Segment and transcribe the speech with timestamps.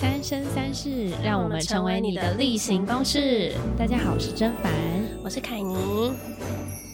[0.00, 3.54] 三生三世，让我们成为你的例行公事。
[3.76, 4.72] 大家好，我是甄凡，
[5.22, 6.10] 我是凯尼。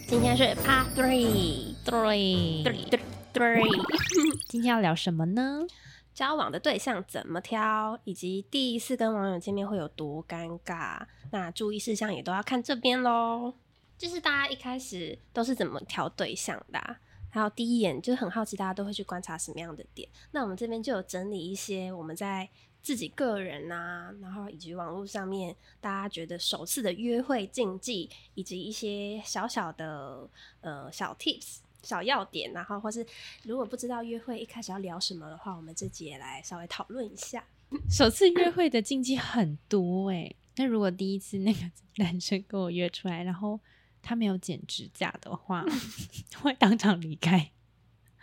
[0.08, 2.98] 今天是 Part Three Three Three
[3.32, 5.64] Three，今天要聊什么呢？
[6.12, 13.54] 交往的对象怎么挑，以及第一次跟网友见面会有多尴尬，那注意事项也都要看这边喽。
[13.96, 16.96] 就是大家一开始都是怎么挑对象的啊、
[17.30, 20.08] 还有第一眼就很好奇，大家都会去观察什么样的点。
[20.32, 22.48] 那我们这边就有整理一些我们在
[22.86, 31.56] 自己个人啊，然后以及网络上面大家觉得首次的约会禁忌，以及一些小小的呃小 tips。
[31.82, 33.04] 小要点，然后或是
[33.42, 37.44] 如果不知道约会一开始要聊什么的话，我们这集也来稍微讨论一下。
[37.90, 41.60] 首次约会的禁忌很多哎、那如果第一次那个
[41.98, 43.58] 男生跟我约出来，然后
[44.00, 45.64] 他没有剪指甲的话，
[46.40, 47.50] 会当场离开。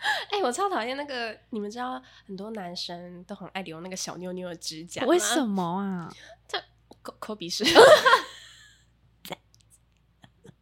[0.32, 6.14] 哎、我超讨厌那个，你们知道很多男生都很爱留那个小妞妞的指甲，为什么啊？
[6.48, 6.62] 这
[7.02, 7.64] 抠抠鼻屎。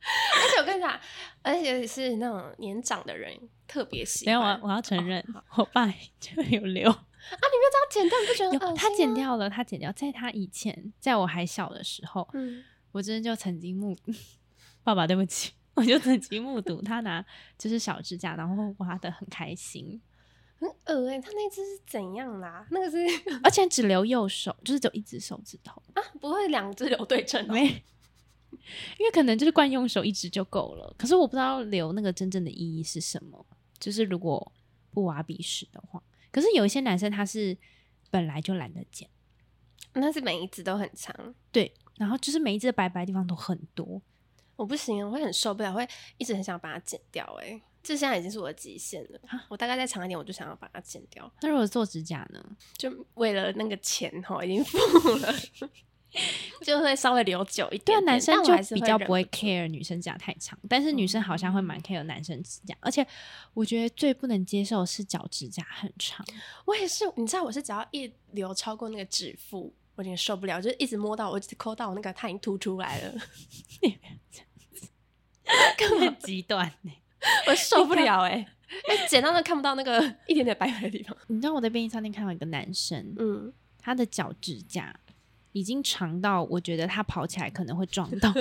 [0.04, 1.00] 而且我跟你讲，
[1.44, 3.32] 而且是那种年长的人
[3.68, 5.86] 特别喜欢没有，我我要承认，好我爸
[6.20, 9.14] 就有留，啊，你没有这样剪掉，你不觉得恶心他剪？
[9.14, 13.96] 掉了，他剪掉，在他以前，在我还小的时候，嗯，我真的就曾经目，
[14.84, 17.26] 爸爸对不起，我就自己目睹他拿
[17.58, 20.02] 就是小指甲，然后挖的很开心，
[20.60, 22.68] 很恶哎、他那只是怎样啦？
[22.72, 22.98] 那个是
[23.44, 27.54] 而且只留右手，就是只有一只手指头，啊，不会两只留对称、哦？
[27.54, 30.94] 没，因为可能就是惯用手一只就够了。
[30.98, 33.46] 可是我不知道留那个真正的意义是什么，
[33.80, 34.52] 就是如果
[34.92, 37.58] 不挖鼻屎的话，可是有一些男生他是
[38.10, 39.10] 本来就懒得剪，
[39.94, 41.34] 那是每一只都很长。
[41.52, 44.02] 对，然后就是每一只白白白地方都很多，
[44.62, 45.88] 我不行，我会很受不了，会
[46.20, 47.48] 一直很想把它剪掉、欸。
[47.48, 49.20] 哎，这现在已经是我的极限了。
[49.50, 52.40] 我大概再长一点，我就想要把它剪掉，那如果做指甲呢？
[52.78, 54.78] 就为了那个钱哈，已经付
[55.18, 55.34] 了，
[56.62, 63.04] 就会稍微留久一点对啊，男生就比较不会 care 女生指甲太长，但是女生好像会蛮 care 男生指甲，而且
[63.56, 66.24] 我觉得最不能接受是脚指甲很长，
[66.66, 73.16] 我也是，你知道，我是只要一留超过那个指腹，我有点受不了，就是一直摸到我，一直抠到我那个，它已经凸出来了，
[75.78, 76.92] 根本极端呢、
[77.48, 81.16] 我受不了哎、因为剪到那看不到那个 一点点白白的地方。
[81.28, 84.94] 你知道我在便利商店看到一个男生，嗯，他的脚指甲
[85.54, 88.34] 已经长到我觉得他跑起来可能会撞到，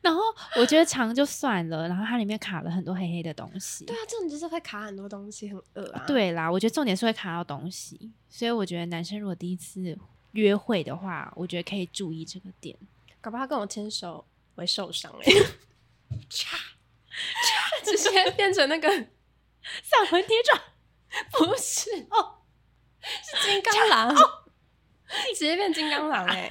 [0.00, 0.20] 然后
[0.56, 3.84] 我觉得长就算了，然后它里面卡了很多黑黑的东西。
[3.84, 9.96] 对啊，这种就是会卡很多东西，很恶啊。，对啦，我觉得重点是会卡到东西，所以我觉得男生如果第一次
[10.32, 12.76] 约会的话，我觉得可以注意这个点。
[13.20, 14.24] 搞不好他跟我牵手我
[14.58, 15.40] 会受伤哎、欸，
[16.28, 16.56] 嚓
[17.44, 18.88] 嚓， 直接变成那个
[19.82, 20.60] 上魂贴爪，
[21.32, 21.90] 不是。
[22.10, 22.42] 哦，
[23.00, 24.14] 是金刚狼，
[25.34, 26.50] 直接变金刚狼哎、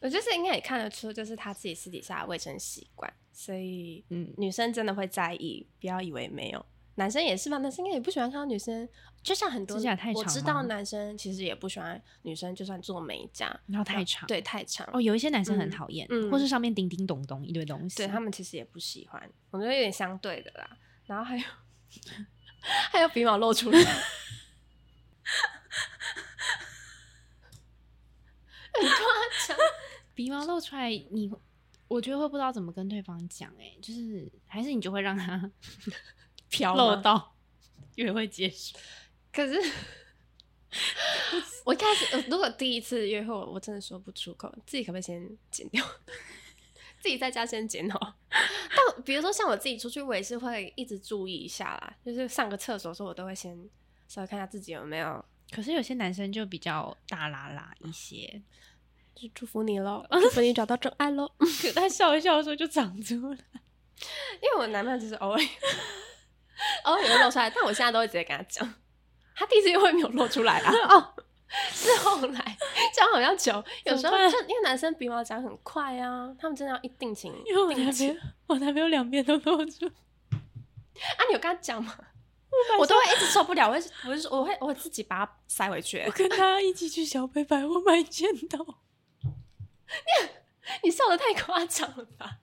[0.00, 6.64] 我就是应该也看得出，就是他自己私底下的卫生习惯，所以嗯，女生真的会在意，不要以为没有。
[6.96, 8.86] 男生也是吧，男生应该也不喜欢看到女生，
[9.22, 20.76] 就像很多指甲太我长我知道男生其实也不喜欢女生，就算做美甲，然后太长，对，太长，哦，有一些男生很嗯讨厌，嗯或是上面叮叮咚咚一堆东西，对他们其实也不喜欢，我觉得有点相对的啦。
[21.06, 21.42] 然后还有
[22.92, 23.84] 还有鼻毛露出来，很
[28.82, 28.92] 夸
[29.48, 29.56] 张。
[30.14, 31.30] 鼻毛露出来，你
[31.88, 35.50] 我觉得会不知道怎么跟对方讲，哎，就是还是你就会让他
[36.52, 37.34] 飘漏到
[37.96, 38.76] 约会结束。
[39.32, 39.54] 可是
[41.64, 45.84] 我一开始，呃如果第一次约会，我真的说不出口，自己可不可以先剪掉？
[47.00, 48.14] 自己在家先剪好。
[48.30, 53.58] 但比如说像我自己出去，我也是会一直注意一下啦，就是上个厕所的时候，我都会先
[54.06, 55.24] 稍微看一下自己有没有。
[55.50, 58.40] 可是有些男生就比较大啦啦一些，
[59.14, 61.30] 就祝福你喽， 祝福你找到真爱喽。
[61.38, 63.38] 可他笑一笑的时候就长出来。
[64.40, 65.40] 因为我男朋友就是偶尔
[66.84, 68.74] 偶尔也会露出来，但我现在都会直接跟他讲。
[69.34, 71.14] 他第一次约会没有露出来啊，哦，
[71.72, 72.56] 是后来
[72.94, 78.14] 这样好像久，有时候就因为男生鼻毛长很快啊，他们真的要一定情因为我男朋友，
[78.46, 81.96] 我男朋友两边都露出，啊，你有跟他讲吗？
[82.78, 86.10] 我都会一直受不了，我会，我是我会，我会自己把它塞回去我。
[86.10, 88.58] 跟他一起去小北百货买剪刀，
[90.82, 92.36] 你笑的太夸张了吧？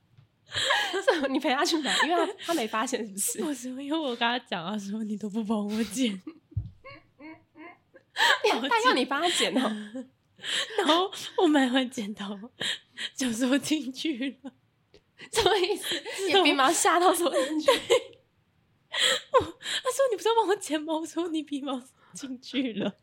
[1.22, 3.70] 是你陪他去买，因为他 他没发现是不是？
[3.70, 6.22] 因为我跟他讲啊，说你都不帮我剪，
[8.14, 9.62] 他要你帮他剪哦。
[10.78, 12.40] 然后我买完剪刀
[13.14, 14.54] 就说进去了。
[15.34, 16.02] 什么意思？
[16.28, 17.68] 你鼻毛吓到缩进去？
[17.68, 20.94] 他说你不是要帮我剪吗？
[20.94, 21.82] 我说你鼻毛
[22.14, 22.96] 进去了。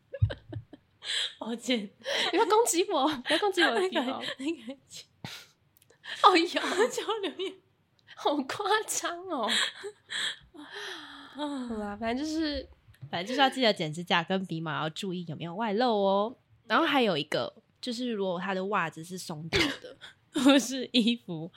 [1.39, 1.89] 抱歉，
[2.31, 4.21] 不要攻击我，不要攻击我的皮毛。
[4.39, 4.77] 那个
[6.23, 6.47] 哦哟，
[6.89, 7.55] 交流言，
[8.17, 9.49] 好夸张哦！
[11.69, 12.69] 好吧，反正就是
[13.11, 16.37] 反正就是要记得剪指甲跟鼻毛要注意有没有外露哦。
[16.67, 19.97] 然后还有一个就是，如果他的袜子是松掉的，
[20.43, 21.53] 或是衣服，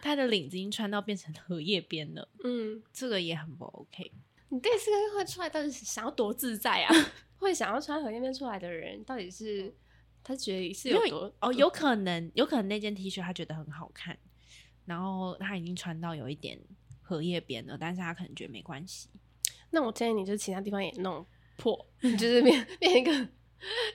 [0.00, 4.12] 他的领子已经穿到变成荷叶边了，嗯，这个也很不 OK。
[4.50, 6.94] 你第四个约会出来，到底是想要多自在啊？
[7.38, 9.74] 会想要穿荷叶边出来的人，到底是
[10.26, 14.18] 他觉得是有多哦，有可能，有可能那件 T 恤他觉得很好看，
[14.84, 16.58] 然后他已经穿到有一点
[17.00, 19.08] 荷叶边了，但是他可能觉得没关系。
[19.70, 21.24] 那我建议你就其他地方也弄
[21.56, 23.12] 破，就是变变一个，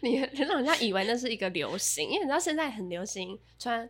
[0.02, 3.90] 你让人家以为那是一个流行，因为你知道现在很流行穿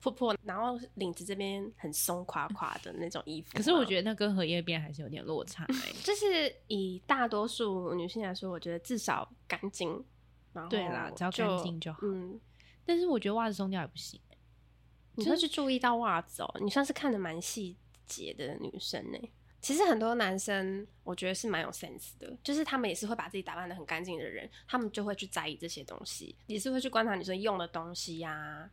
[0.00, 3.50] 破破，然后领子这边很松垮垮的那种衣服。
[3.54, 5.92] 可是我觉得那跟荷叶边还是有点落差、欸。
[6.02, 10.02] 就是以大多数女性来说，我觉得至少干净。
[10.54, 12.40] 然后对啦只要干净就好嗯，
[12.86, 14.38] 但是我觉得袜子松掉也不行、欸。
[15.16, 19.18] 你会去注意到袜子哦，你算是看的蛮细节的女生呢。
[19.60, 28.70] 其实很多男生，我觉得是蛮有 sense 的，就是他们也是会把自己打扮的很干净的人，他们就会去在意这些东西，也是会去观察女生用的东西呀、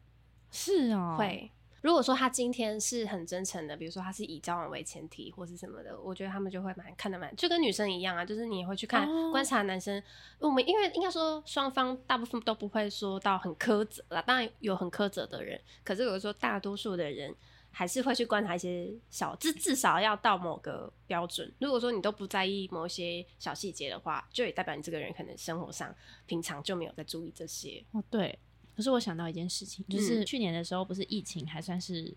[0.49, 1.49] 是哦，会。
[1.81, 10.01] 如果说他今天是很真诚的，比如说他是以交往为前提或是什么的，我觉得他们就会蛮看得蛮，就跟女生一样啊，就是你也会去看、哦观察男生。
[10.39, 17.33] 我们因为应该说双方大部分都不会说到很苛责啦，当然有很苛责的人，可是有时候大多数的人
[17.71, 21.51] 还是会去观察一些小，至至少要到某个标准。
[21.59, 25.95] 如果说你都不在意某一些小细节的话，就也代表你这个人可能生活上
[26.25, 27.83] 平常就没有在注意这些。
[27.93, 28.37] 哦，对。
[28.81, 32.11] 可是我想到一件事情，就是去年的时候，不是疫情还算是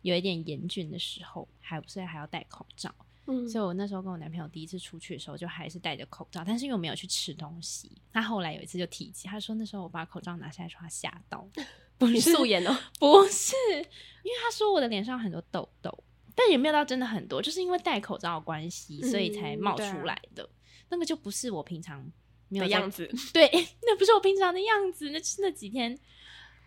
[0.00, 2.90] 有一点严峻的时候，还不是还要戴口罩。
[3.26, 6.42] 嗯所以我那时候跟我男朋友第一次出去的时候，就还是戴着口罩。
[6.42, 11.46] 但是因为我没有去吃东西，他后来有一次就提及，他说那时候我把口罩拿下来，说他吓到，
[11.98, 16.02] 不是素颜哦、 不是，因为他说我的脸上很多痘痘，
[16.34, 20.48] 但也没有到真的很多，就是因为戴口罩的关系，所以才冒出来的。
[20.88, 22.10] 那个就不是我平常
[22.50, 23.10] 的样子。
[23.32, 23.48] 对，
[23.82, 25.96] 那不是我平常的样子，那是那几天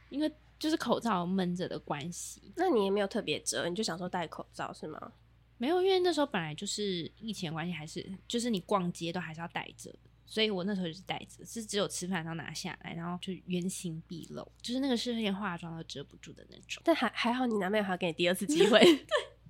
[0.09, 5.13] 因为就是口罩闷着的关系，那你也没有特别遮，你就想说戴口罩是吗？
[5.57, 9.93] 没有，因为那时候本来就是疫情的关系，还是就是你逛街都还是要戴着，
[10.25, 18.79] 所以我那时候就是戴着，是只有吃饭然后拿下来，然后就原形毕露，就是那个是连化妆都遮不住的那种，但还还好，你男朋友还要给你第二次机 会。
[18.79, 19.05] 对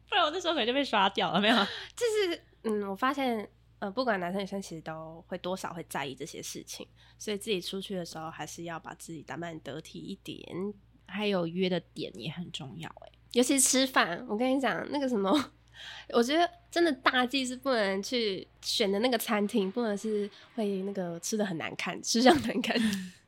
[0.10, 1.56] 不然我那时候可能就被刷掉了，没有？
[1.56, 3.48] 就是嗯，我发现
[3.80, 6.88] 呃，不管男生女生，其实都会多少会在意这些事情，
[7.18, 10.74] 所以自己出去的时候还是要把自己打扮得体一点，
[11.08, 14.26] 还有约的点也很重要、哎，尤其是吃饭。
[14.28, 15.52] 我跟你讲，那个什么。
[16.12, 22.78] 我觉得真的大忌是不能去选的那个餐厅，不能是会那个吃的很难看，吃相难看，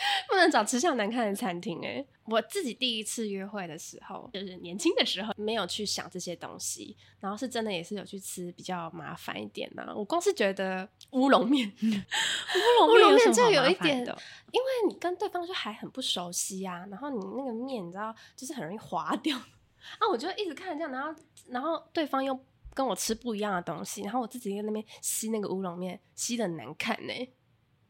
[0.28, 1.80] 不能找吃相难看的餐厅。
[1.84, 14.16] 哎，我自己第一次约会的时候，就是年轻的时候，没有去想这些东西，然后是真的也是有去吃比较麻烦一点呢、我光是觉得乌龙面， 乌乌龙面就有一点的，
[14.52, 19.36] 因为你跟对方就还很不熟悉啊，然后你那个面你知道就是很容易滑掉。
[19.98, 21.14] 啊，我就一直看这样，然后
[21.48, 22.38] 然后对方又
[22.74, 27.12] 跟我吃不一样的东西，然后我自己在那边吸那个乌龙面，吸的很难看呢、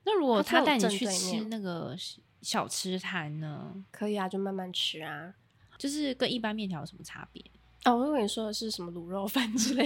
[0.09, 1.95] 那如果他带你去吃那个
[2.41, 3.75] 小吃摊呢？
[3.91, 5.35] 可以啊，就慢慢吃啊。
[5.77, 7.45] 就是跟一般面条有什么差别？
[7.85, 9.85] 哦，我以为你说的是什么卤肉饭之类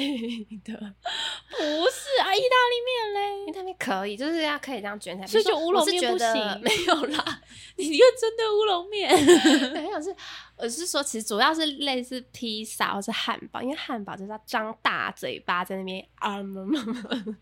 [0.64, 0.72] 的，
[1.52, 5.26] 不是啊，意大利面嘞意大利面可以，就是要可以这样卷起来。
[5.26, 7.42] 所以就乌龙面不行没有啦，
[7.76, 9.12] 你一个真的乌龙面，
[9.74, 10.14] 没有是，
[10.56, 16.38] 我是说，其实主要是类似披萨或是汉堡，因为汉堡就是要张大嘴巴在那边啊。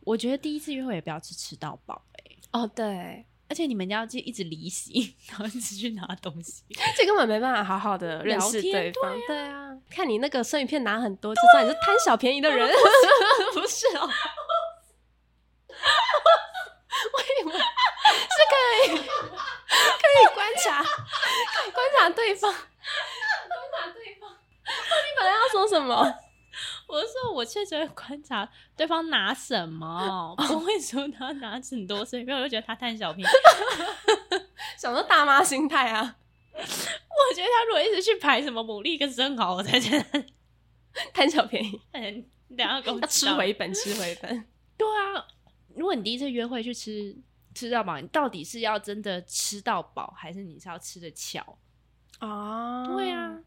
[0.00, 2.19] 我觉得第一次约会也不要吃吃到饱哎、
[2.52, 6.64] 哦，对，而且你们要就一直离席，然后一直去拿东西。
[6.96, 9.16] 这根本没办法好好的认识对方。
[9.26, 12.68] 对啊，看你那个生鱼片拿很多，就知道你是贪小便宜的人。
[13.54, 14.08] 不是哦，
[17.12, 17.58] 我以为是
[18.50, 18.54] 可
[18.84, 22.62] 以可以观察，可以观察对方，观
[23.72, 24.28] 察对方。
[24.66, 26.14] 你本来要说什么？
[26.90, 33.32] 我是说，我确实会观察对方拿什么，不会说他拿很多随便，我就觉得他贪小便宜。
[34.76, 36.16] 想说大妈心态啊，
[36.54, 40.24] 我觉得他如果一直去排什么牡蛎跟生蚝，我才觉得
[41.14, 44.44] 贪小便宜， 很两个公要吃回本，吃回本。
[44.76, 45.26] 对啊，
[45.74, 47.14] 如果你第一次约会去吃
[47.54, 51.58] 吃到饱，你到底是要真的吃到饱，还是你是要吃的巧？
[52.20, 52.86] 哦。
[52.96, 53.38] 对啊，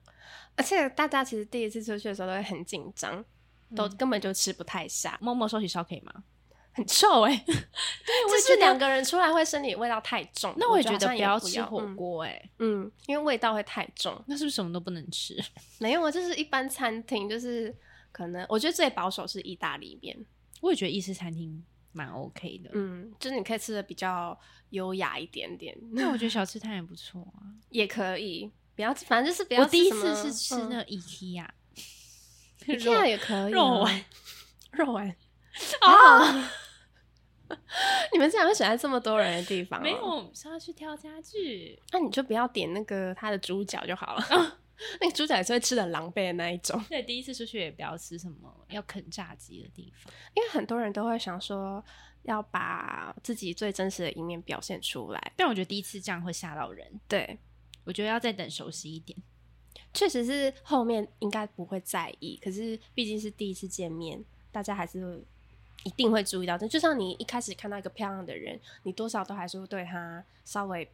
[0.55, 3.23] 而且大家其实第一次出去的时候都会很紧张，
[3.75, 5.17] 都嗯根本就吃不太下。
[5.21, 6.23] 默默收起烧可以吗？
[6.75, 7.55] 很臭哎、 对，
[8.31, 10.51] 就是两个人出来会身体味道太重。
[10.57, 14.19] 那我也觉觉得不要吃火锅哎、嗯，嗯，因为味道会太重。
[14.25, 15.37] 那是不是什么都不能吃？
[15.79, 17.71] 没有啊，就是一般餐厅，就是
[18.11, 20.17] 可能我觉得最保守是意大利面，
[20.61, 22.71] 我也觉得意式餐厅蛮 OK 的。
[22.73, 24.35] 嗯，就是你可以吃的比较
[24.71, 27.53] 优雅一点点，那我觉得小吃摊也不错啊。
[27.69, 28.51] 也可以。
[28.75, 29.91] 不要，反正就是不要我第一。
[29.91, 31.53] 次是吃那个 IKEA，、嗯、
[32.65, 34.05] 这样也可以啊、肉丸，
[34.71, 35.15] 肉丸
[35.81, 36.51] 啊，
[38.11, 41.79] 你们竟然会选在这么多人的地方、 没有，是要去挑家具。
[41.91, 44.59] 那你就不要点那个它的猪脚就好了。
[44.99, 46.83] 那个猪脚也是会吃的狼狈的那一种。
[46.89, 51.83] 对，第一次出去也不要吃什么要啃炸鸡的地方，因为很多人都会想说
[52.23, 55.31] 要把自己最真实的一面表现出来。
[55.37, 56.99] 但我觉得第一次这样会吓到人。
[57.07, 57.39] 对，
[57.85, 59.17] 我觉得要再等熟悉一点。
[59.93, 65.23] 确实是后面应该不会在意，可是毕竟是第一次见面，大家还是会
[65.83, 66.57] 一定会注意到。
[66.57, 70.89] 就像你一开始看到一个漂亮的人，你多少都还是会对他稍微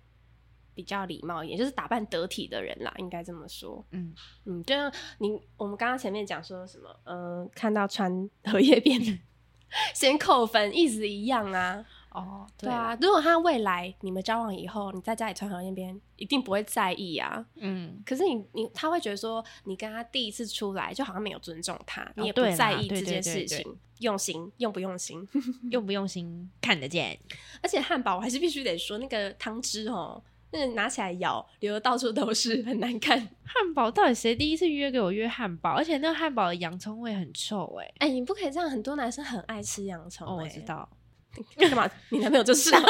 [0.76, 3.84] 比较礼貌一点，就是打扮得体的人啦，应该这么说。
[3.92, 4.14] 嗯
[4.46, 9.20] 嗯，就像你我们刚刚前面讲说什么，嗯、看到穿荷叶边的
[9.94, 11.86] 先扣分，意思一样啊。
[12.12, 17.46] 哦，对啊，，如果他未来你们交往以后，你在家里穿荷叶边，一定不会在意啊。
[17.56, 25.28] 嗯，可是你你他会觉得说，你跟他第一次出来，就好像没有尊重他，你也不在意这件对对事情，用心用不用心。
[25.72, 27.20] 用不用心 看得见。
[27.62, 33.20] 而且汉堡我还是必须得说，那个汤汁哦，那个拿起来咬，流的到处都是，很难看。
[33.46, 35.72] 汉堡到底谁第一次约给我约汉堡？
[35.72, 40.90] 而且那个汉堡的洋葱味很臭哎、哎、你不可以这样，很多男生很爱吃洋葱、哦，我哎知道。
[41.60, 41.90] 干嘛？
[42.10, 42.82] 你男朋友就 是啊？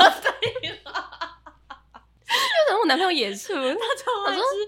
[2.70, 3.76] 因为我男朋友也是， 我说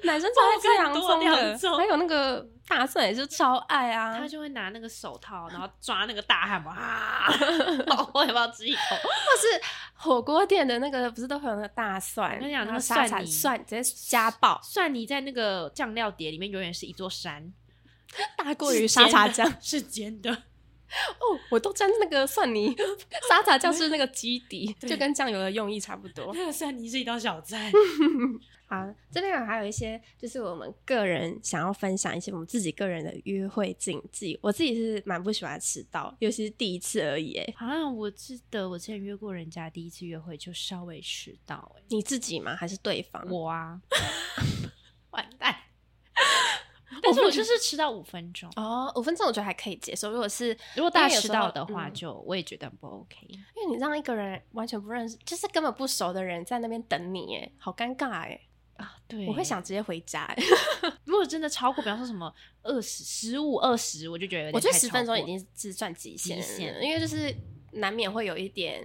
[0.03, 4.17] 男生超爱吃洋葱的还有那个大蒜也是超爱啊。
[4.17, 7.27] 他就会拿那个手套，然后抓那个大汉堡啊，
[8.13, 8.79] 我要不要吃一口？
[8.95, 9.07] 或
[9.39, 9.61] 是
[9.93, 12.33] 火锅店的那个，不是都会有那个大蒜？
[12.35, 17.53] 我跟你讲那个蒜泥茶蒜直接加爆，蒜泥在那个酱料碟里面永远是一座山，
[18.35, 19.53] 大过于沙茶酱。
[19.61, 20.35] 是尖的。
[21.19, 22.75] 哦，我都沾那个蒜泥，
[23.29, 26.33] 沙茶酱是那个基底， 就跟酱油的用意差不多。
[26.33, 27.71] 那个蒜泥是一道小菜。
[28.67, 34.39] 好，这边还有一些就是我们个人想要分享一些我们自己个人的约会禁忌。
[34.41, 37.35] 我自己是蛮不喜欢迟到，尤其是第一次而已。
[37.35, 41.83] 哎，好像我记得我之前约过人家，第一次约会就稍微迟到、哎。
[41.89, 42.55] 你自己吗？
[42.55, 43.21] 还是对方？
[43.29, 43.81] 我啊，
[45.11, 45.53] 完蛋。
[47.01, 48.49] 但是我就是迟到五分钟。
[48.55, 50.11] 哦，五分钟我觉得还可以接受。
[50.11, 53.27] 如果是如果大迟因为有时候到的话，嗯就我也觉得很不 OK。
[53.29, 58.39] 因为你让一个人完全不认识，就是根本不熟的人在那边等你，哎，好尴尬哎！
[58.77, 60.35] 啊，对，我会想直接回家，哎，
[61.05, 62.33] 如果真的超过，比方说什么
[62.63, 67.31] 二十、十五、二十，我就觉得有点我觉得十分钟已经是算极限了，限因为就是
[67.73, 68.83] 难免会有一点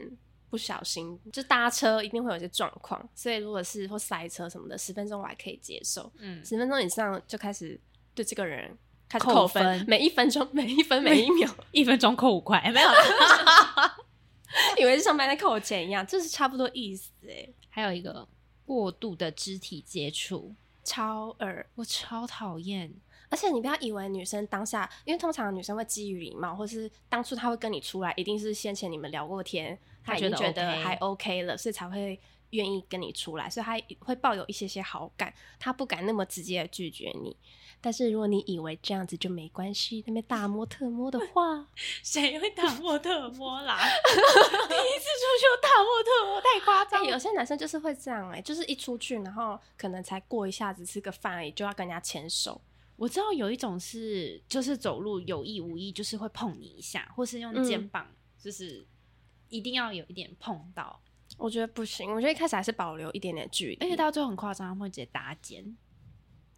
[0.51, 7.81] 不小心，就搭车一定会有一些状况，所以如果是或塞车什么的，十分钟我还可以接受，嗯，十分钟以上就开始
[8.17, 8.77] 对这个人
[9.09, 12.89] 开始扣扣分，每一分钟、每一分、每一秒， 一分钟扣五块，没有。
[14.81, 18.27] 以为是上班在扣钱一样，这是差不多意思哎，还有一个
[18.65, 21.67] 过度的肢体接触，超耳。
[21.75, 22.91] 我超讨厌。
[23.29, 32.19] 而且你不要以为女生当下，因为通常女生会基于礼貌，或是当初她会跟你出来，一定是先前你们聊过天，她已经觉得还 OK 了，所以才会
[32.51, 37.37] 愿意跟你出来，所以她会抱有一些些好感，她不敢那么直接的拒绝你。
[37.79, 41.67] 但是如果你以为这样子就没关系，那边大摸特摸的话，
[42.03, 43.79] 谁会大摸特摸啦？
[44.09, 47.05] 第一次出去就大摸特摸，太夸张。
[47.05, 52.61] 有些男生就是会这样哎、就是一出去，然后可能才过一下子吃个饭而已，就要跟人家牵手。
[52.97, 58.07] 我知道有一种是，就是走路有意无意，就是会碰你一下，或是用肩膀，
[58.39, 58.87] 就是
[59.49, 61.01] 一定要有一点碰到，
[61.37, 65.77] 我觉得不行，我觉得一开始还是保留一点点距离，而且到最后很夸张，他们会直接搭肩，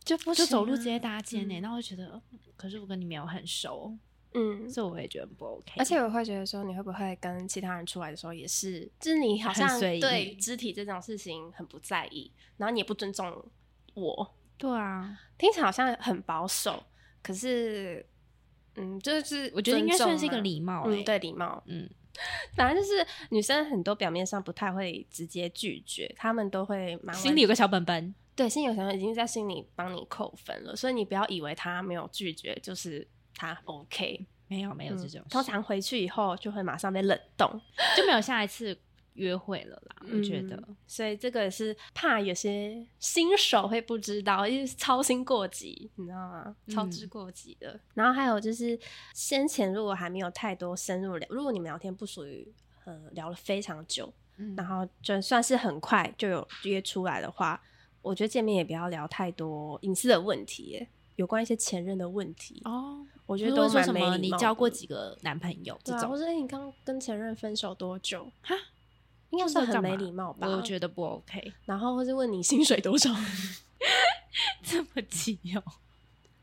[0.04, 2.22] 就不就走路直接搭肩呢、嗯然后我就觉得，呃
[2.56, 3.96] 可是我跟你没有很熟，
[4.34, 5.72] 嗯，所以我也觉得不 OK。
[5.76, 13.44] 而且我会觉得说，你会不会跟其他人出来的时候也是，就是你好像对肢体这种事情很不在意，然后你也不尊重
[13.94, 16.82] 我，对啊，听起来好像很保守，
[17.22, 18.04] 可是，
[18.74, 21.88] 嗯，就是我觉得应该算是一个礼貌、欸，嗯，，对礼貌，嗯，
[22.56, 37.48] 反正就是女生很多表面上不太会直接拒绝，她们都会蛮心里有个小本本，对心里有想法已经在心里帮你扣分了，所以你不要以为她没有拒绝就是她 OK，没有没有这种、嗯通常回去以后就会马上被冷冻。
[37.96, 38.76] 就没有下一次
[39.18, 39.96] 约会了啦。
[40.12, 46.56] 我觉得，嗯所以这个是怕有些新手会不知道，因为是操心过急，你知道吗？
[46.66, 47.78] 嗯操之过急的。
[47.94, 48.78] 然后还有就是，
[49.12, 52.50] 先前如果还没有太多深入聊，如果你们聊天不属于
[52.84, 57.60] 呃聊了非常久，嗯然后就算是很快就有约出来的话，
[58.00, 68.30] 我觉得见面也不要聊太多隐私的问题耶，有关一些前任的问题，哦，我觉得都说什么没礼貌你交过的几个男朋友这对啊，或种，者哎你刚跟前任分手多久？
[68.42, 68.54] 哈，
[69.30, 70.46] 应该这算很没礼貌吧？
[70.48, 73.10] 我觉得不 OK，然后或是问你薪水多少，
[74.62, 75.62] 这么急哦。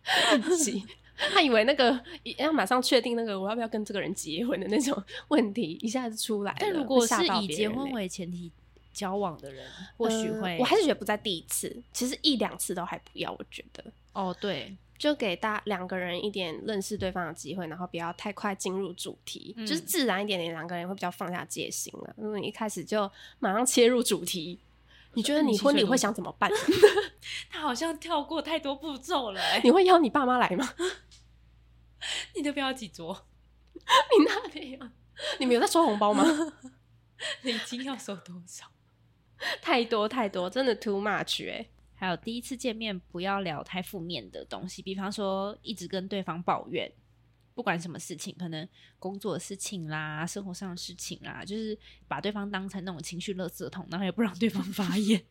[0.29, 0.85] 很急。
[1.17, 1.97] 他以为那个
[2.37, 8.51] 要马上确定那个我要不要跟这个人结婚的那种 问题一下子出来了，但如果是以结婚为前提
[8.91, 9.65] 交往的人，
[9.95, 22.13] 或许呃会，我还是觉得不在第一次，其实一两次都还不要，我觉得哦，对，就给大两个人一点认识对方的机会，然后不要太快进入主题，嗯就是自然一点点，两个人会比较放下戒心了。
[22.17, 23.09] 如果你一开始就
[23.39, 24.59] 马上切入主题，
[25.13, 26.49] 你觉得你你婚礼会想怎么办？
[27.49, 30.73] 他好像跳过太多步骤了、欸， 你会邀你爸妈来吗？
[32.35, 33.25] 你的标几桌？
[33.73, 34.79] 你那边有，
[35.39, 36.23] 你们有在收红包吗？
[37.41, 38.65] 礼金要收多少？
[39.61, 46.91] 太多太多，真的 too much 哎、还有第一次见面不要聊太负面的东西，比方说一直跟对方抱怨，
[47.53, 48.67] 不管什么事情，可能
[48.99, 55.23] 工作的事情啦、生活上的事情啦，就是把对方当成那种情绪垃圾桶，然后也不让对方发言，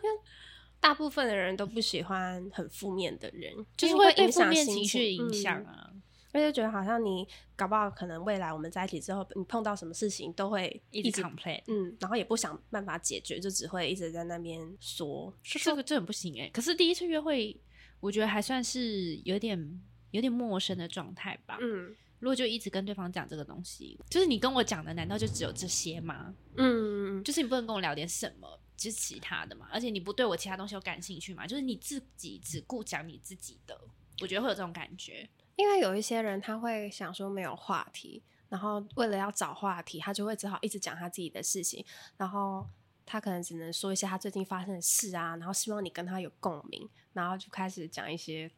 [0.80, 6.34] 大部分的人都不喜欢很负面的人，就是会被负面情绪影响嗯啊。
[6.34, 15.32] 而且觉得好像你搞不好可能未来我们在一起之后，你碰到什么事情都会一直 complain，嗯，然后也不想办法解决，就只会一直在那边说。
[15.42, 17.58] 这个这很不行哎、可是第一次约会，
[18.00, 19.80] 我觉得还算是有点
[20.12, 21.58] 有点陌生的状态吧。
[21.60, 26.34] 嗯如果就一直跟对方讲这个东西，就是你跟我讲的，难道就只有这些吗？
[26.56, 29.66] 嗯，就是你不能跟我聊点什么，就是其他的嘛。
[29.72, 31.46] 而且你不对我其他东西有感兴趣嘛？
[31.46, 33.74] 就是你自己只顾讲你自己的，
[34.20, 35.26] 我觉得会有这种感觉。
[35.60, 41.84] 因为有一些人他会想说没有话题，然后为了要找话题，他就会只好一直讲他自己的事情，
[42.16, 42.66] 然后
[43.04, 48.50] 他可能只能说一些他最近发生的事啊，然后希望你跟他有共鸣，然后就开始讲一些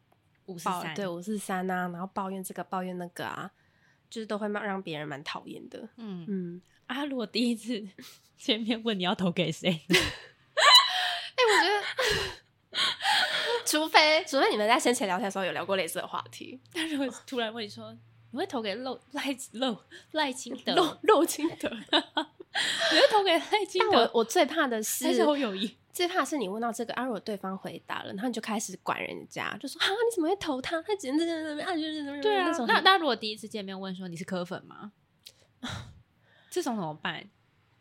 [0.45, 3.51] 五四三，对五四三啊，然后抱怨这个抱怨那个啊，
[4.09, 5.89] 就是都会蛮让别人蛮讨厌的。
[5.97, 6.25] 嗯。
[6.29, 7.85] 嗯，啊，如果第一次
[8.37, 12.42] 见面问你要投给谁， 哎、我觉得，
[13.73, 17.91] 除非除非你们在先前聊天的时候有聊过类似的话题，但如果突然问你说
[18.29, 19.77] 你会投给赖赖赖
[20.11, 21.67] 赖清德， 肉肉清德。
[22.93, 25.75] 你会投给赖清但我德我最怕的是还是侯友谊？
[25.91, 30.79] 最怕是你问到这个，啊，如果对方回答了，然后你就开始管人家，就说啊，你怎么会投他？
[30.83, 31.73] 他简直怎么样？
[31.75, 34.91] 就是怎么对啊那种，那那如果第一次见面问说你是柯粉吗？
[36.51, 37.27] 这种怎么办？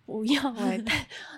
[0.06, 0.42] 不要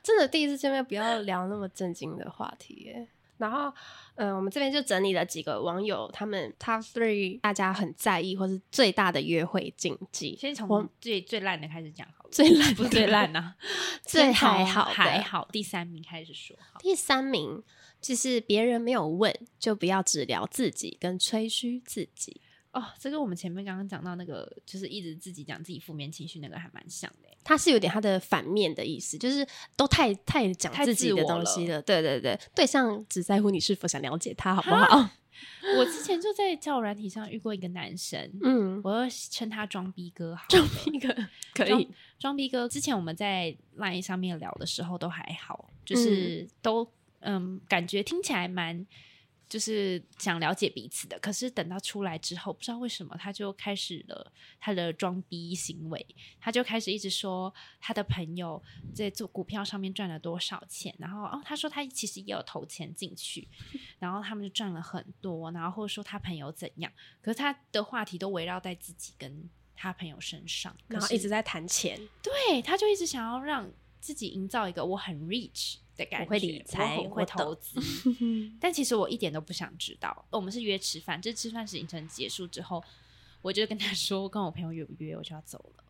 [0.02, 3.08] 真的第一次见面不要聊那么正经的话题耶。
[3.44, 3.70] 然后，
[4.14, 10.34] 嗯、我们这边就整理了几个网友他们 top three 大家很在意或是最大的约会禁忌。
[10.40, 13.54] 先从最最烂的开始讲好了，最烂不是最烂啊、
[14.02, 16.80] 最还好还好，第三名开始说好。
[16.80, 17.62] 第三名
[18.00, 22.40] 就是别人没有问，就不要只聊自己跟吹嘘自己。
[22.74, 27.38] 哦，这跟我们前面刚刚讲到那个，就是一直自己讲自己负面情绪那个，还蛮像的耶。
[27.44, 31.82] 它是有点它的反面的意思，就是都太太讲太自己的东西了了。
[31.82, 35.10] 对对对，对象只在乎你是否想了解他，好不好？
[35.78, 41.14] 我之前就在交友软体上遇过一个男生，嗯，我要称他装逼哥好了，装逼哥
[41.52, 42.68] 可以，装逼哥。
[42.68, 46.88] 之前我们在 LINE 上面聊的时候都还好，就是都
[47.20, 48.86] 嗯感觉听起来蛮
[49.54, 51.16] 就是想了解彼此的。
[51.20, 56.04] 可是等到出来之后，不知道为什么他就开始了他的装逼行为，
[56.40, 58.60] 他就开始一直说他的朋友
[58.92, 63.46] 在做股票上面赚了多少钱，然后哦他说他其实也有投钱进去，
[64.00, 66.90] 然后他们就赚了很多，然后或者说他朋友怎样，
[67.22, 77.80] 可是他的话题都围绕在自己跟他朋友身上，然后一直在谈钱，对，他就一直想要让自己营造一个我很 rich 的感觉，我会理财我会投资。
[78.60, 80.26] 但其实我一点都不想知道。
[80.30, 82.82] 我们是约吃饭，这吃饭行程结束之后，
[83.42, 85.84] 我就跟他说，我跟我朋友有约，我就要走了。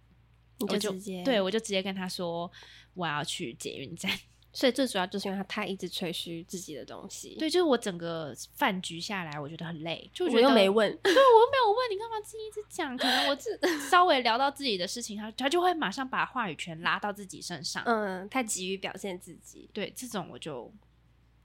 [0.61, 2.51] 我就直接对，我就直接跟他说
[2.95, 4.11] 我要去捷运站。
[4.55, 13.59] 所以最主要就是因为他太一直吹嘘自己的东西。，对，就是我整个饭局下来，我觉得很累，就我觉得又没问，对我又没有问你干嘛自己一直讲，可能我自
[13.91, 17.83] 稍微聊到自己的事情，他他就会马上把话语权拉到自己身上。
[17.85, 19.69] 嗯，太急于表现自己。
[19.73, 20.73] 对，这种我就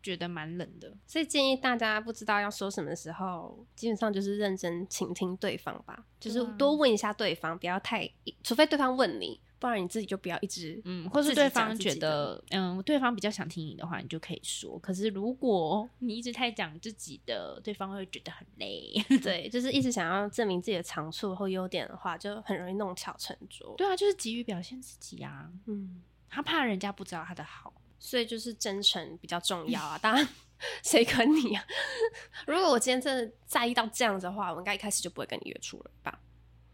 [0.03, 0.95] 觉得蛮冷的。
[1.07, 8.09] 所以建议大家不知道要说什么的时候，基本上就是认真倾听对方吧，就是多问一下对方，不要太，
[8.43, 14.79] 除非对方问你，不然你自己就不要一直嗯，或是对方觉得嗯，对方比较想听你的话，你就可以说。
[14.79, 18.93] 可是如果你一直太讲自己的，对方会觉得很累。
[19.21, 23.75] 对，就是一直想要证明自己的长处或优点的话，就很容易弄巧成拙。
[23.77, 27.73] 对啊，就是急于表现自己啊，嗯，他怕人家不知道他的好。
[28.01, 29.97] 所以就是真诚比较重要啊。
[29.97, 30.25] 当然，
[30.83, 31.61] 谁跟你啊？
[32.47, 36.17] 如果我今天真的在意到这样子的话，我应该一开始就不会跟你约出了吧？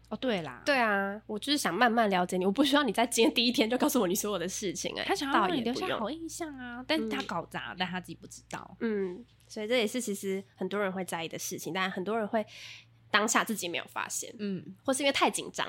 [0.08, 8.76] 哦，对啦，对啊，我就是想慢慢了解你，我不需要你在今天第一天就告诉我你所有的事情、哎，他想要倒让你留下好印象啊，但是他嗯搞砸，但他自己不知道。
[8.80, 12.46] 嗯，所以这也是其实很多人会在意的事情，但很多人会
[13.10, 15.66] 当下自己没有发现，嗯或是因为太紧张。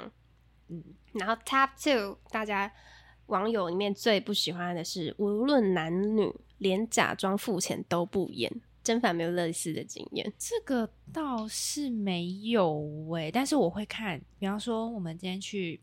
[0.69, 2.71] 嗯，然后 Top Two，大家
[3.27, 8.51] 网友里面最不喜欢的是，无论男女，连假装付钱都不演。
[8.87, 15.79] 真凡没有类似的经验，这个倒是没有诶、但是我会看，比方说我们今天去。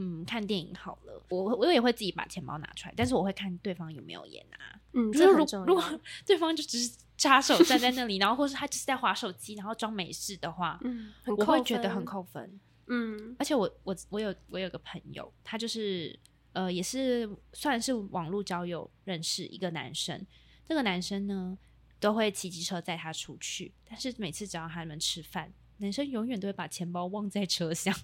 [0.00, 4.78] 嗯，看电影好了，我我也会自己把钱包拿出来，但是我会看对方有没有演啊。
[4.92, 6.00] 嗯，就是如这很重如果。
[6.24, 12.04] 对方就只是插手站在那里，然后或是他只是在划手机，然后装没事的话，嗯，我会觉得很。
[12.04, 12.60] 扣分。
[12.86, 16.16] 嗯而且我我我有我有个朋友，他就是
[16.52, 20.24] 呃也是算是网络交友认识一个男生，
[20.68, 21.58] 这个男生呢
[22.00, 27.94] 都会骑机车载他出去，但是每次只要他们吃饭，男生永远都会把钱包忘在车厢。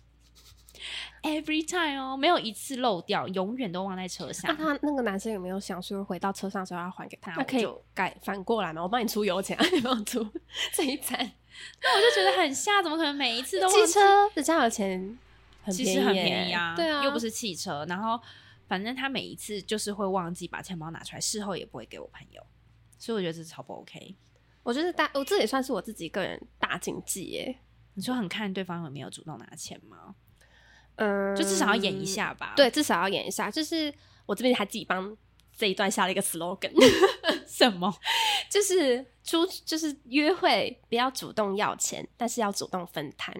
[1.22, 4.56] Every time 哦，没有一次漏掉，永远都忘在车那上。
[4.56, 7.32] 他那个男生有没有想说回到车上的时候要还给他？
[7.36, 8.82] 那可以改反过来吗？
[8.82, 10.28] 我帮你出油钱，你 帮我出
[10.72, 11.18] 这一餐。
[11.80, 14.00] 那我就觉得很吓，怎么可能每一次都忘记机车
[14.34, 15.16] 的加油钱
[15.62, 17.86] 很其实很便宜啊，对啊，又不是汽车。
[17.88, 18.20] 然后
[18.66, 22.44] 反正他每一次就是会忘记把钱包拿出来，事后也不会给我朋友，
[22.98, 24.16] 所以我觉得这超不 OK。
[24.62, 27.58] 我觉得大，我这也算是我自己个人大禁忌耶。
[27.94, 30.14] 你说很看对方有没有主动拿钱吗？
[30.96, 32.04] 嗯，就至少要演一。
[32.04, 32.54] 下吧。
[32.56, 33.50] 对，至少要演一下。
[33.50, 33.92] 就是
[34.26, 35.16] 我这边还自己帮
[35.56, 36.72] 这一段下了一个 slogan，
[37.46, 37.94] 什么？
[38.50, 43.32] 就是出就是约会不要主动要钱，但是要主动分摊。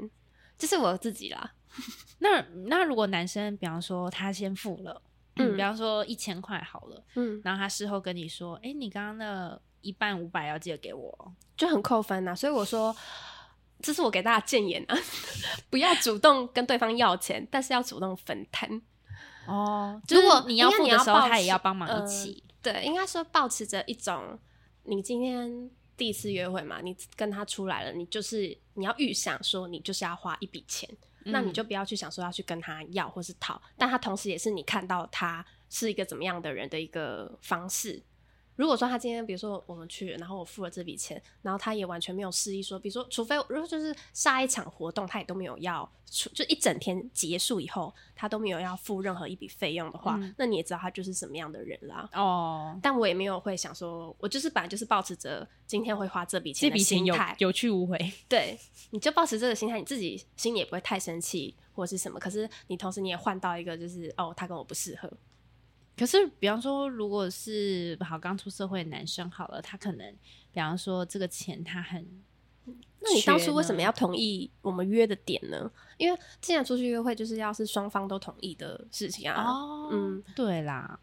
[0.59, 1.55] 这是我自己啦。
[2.19, 5.03] 那那如果男生，比方说他先付了，
[5.37, 11.33] 嗯，嗯比方说一千块好了，嗯，然后他事后跟你说，哎、你刚刚那一半五百要记得给我哦。
[11.57, 12.95] 就很扣分呐、啊所以我说，
[13.81, 14.97] 这是我给大家建言啊，
[15.71, 18.83] 不要主动跟对方要钱，但是要主动分摊。
[19.47, 22.43] 哦，如果你要付的时候，他也要帮忙一呃起。
[22.63, 24.39] 对，应该说保持着一种，
[24.85, 30.89] 你今天第一次约会嘛，你跟他出来了，你就是你要预想说你就是要花一笔钱，
[31.25, 38.03] 那你嗯就不要去想说要去跟他要或是讨，但他同时也是你看到他是一个怎么样的人的一个方式。
[38.57, 52.09] 如果说他今天，比如说我们去，然后我付了这笔钱，然后他也完全没有示意说，比如说，除非如果就是下一场活动他也都没有要出，就一整天结束以后，他都没有要付任何一笔费用的话，嗯那你也知道他就是什么样的人啦。
[52.13, 57.99] 哦，但我也没有会想说，我就是本来就是保持着今天会花这笔钱的笔钱有有去无回。
[58.29, 58.59] 对，
[58.91, 62.21] 你就保持这个心态，你自己心里也不会太生气或是什么。
[62.21, 65.11] 可是你同时你也换到一个就是哦，他跟我不适合，
[65.97, 70.13] 可是，比方说，如果是好刚出社会的男生好了，他可能，
[70.53, 72.05] 比方说这个钱他很，
[72.67, 75.71] 那你当初为什么要同意我们约的点呢？
[75.97, 79.43] 因为既然出去约会就是要是双方都同意的事情啊。
[79.43, 80.99] 哦，嗯嗯，对啦，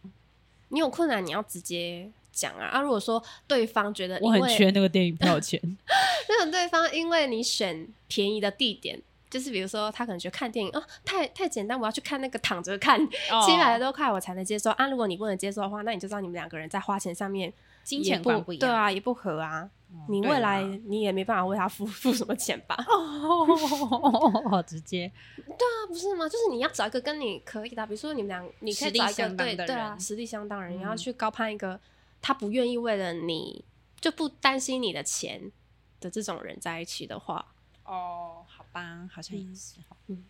[0.70, 2.66] 你有困难你要直接讲啊。
[2.66, 5.58] 啊，如果说对方觉得我很缺那个电影票钱，
[6.28, 9.02] 那种对方因为你选便宜的地点，
[9.32, 13.00] 就是比如说他可能觉得看电影啊太太简单，我要去看那个躺着看
[13.32, 14.88] 哦七百多块我才能接受啊。
[14.88, 17.52] 如果你不能接受的话，那你就知道你们两个人在花钱上面
[17.84, 18.60] 金也钱观不一样。
[18.60, 19.68] 对啊，也不合啊。
[20.08, 22.78] 你未来你也没办法为他付 付什么钱吧？
[22.88, 26.30] 哦，好直接，对啊，不是吗？
[26.30, 31.78] 就是你要找一个跟你可以的，比如说你们俩，你可以找一个对对啊，实力相当人，你要嗯去高攀一个
[32.22, 33.66] 他不愿意为了你
[34.00, 35.52] 就不担心你的钱
[36.00, 37.46] 的这种人在一起的话，
[37.84, 38.41] 哦，
[38.72, 39.98] 好吧，好像也是哈。
[40.08, 40.24] 嗯。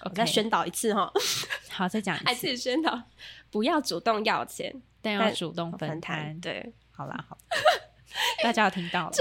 [0.00, 1.12] 我我再宣导一次哈，
[1.70, 3.02] 好，再讲一次， 己宣导，
[3.50, 6.38] 不要主动要钱，但要主动分摊。
[6.40, 7.36] 对，好啦，好，
[8.42, 9.12] 大家有听到了，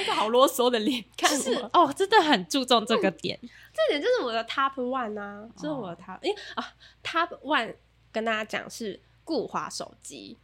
[0.00, 3.38] 一个好啰嗦的脸看就是我，哦，真的很注重这个点。
[3.72, 5.94] 这点就是我的 top one 啊，这是我哦。
[5.94, 7.74] 的 top，因为啊 top one
[8.10, 10.36] 跟大家讲是固滑手机，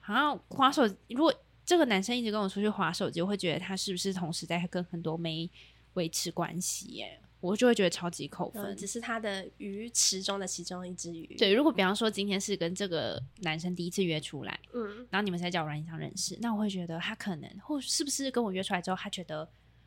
[0.00, 1.32] 好像滑手，如果
[1.68, 5.50] 这个男生一直跟我出去划手机，我会觉得他是不是同时在跟很多妹
[5.92, 6.86] 维持关系？
[6.92, 8.74] 耶，我就会觉得超级扣分嗯，。
[8.74, 19.46] 只是他的鱼池中的其中一只鱼，，对，如果比方说今天是跟这个男生第一次约出来，嗯，然后你们在交友软件上认识，那我会觉得他可能或是不是跟我约出来之后，他觉得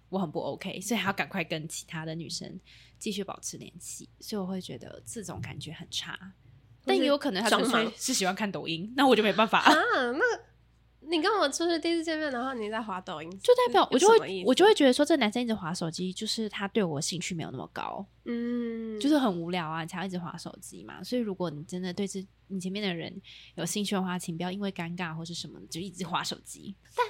[0.09, 2.59] 我很不 OK，所以还要赶快跟其他的女生
[2.99, 6.15] 继续保持联系，所以我会觉得这种感觉很差。
[6.85, 9.73] 但也有可能他纯粹是喜欢看抖音，那我就没办法啊。
[9.73, 10.50] 那
[11.03, 21.03] 你跟我出去第一次见面，然后你在滑抖音，就代表我就会我就会觉得说，这男生一直滑手机，就是他对我兴趣没有那么高，嗯，就是很无聊啊，才要一直滑手机嘛。
[21.03, 23.13] 所以如果你真的对这你前面的人
[23.55, 26.75] 有兴趣的话，请不要因为尴尬或是什么就一直滑手机。
[26.95, 27.05] 但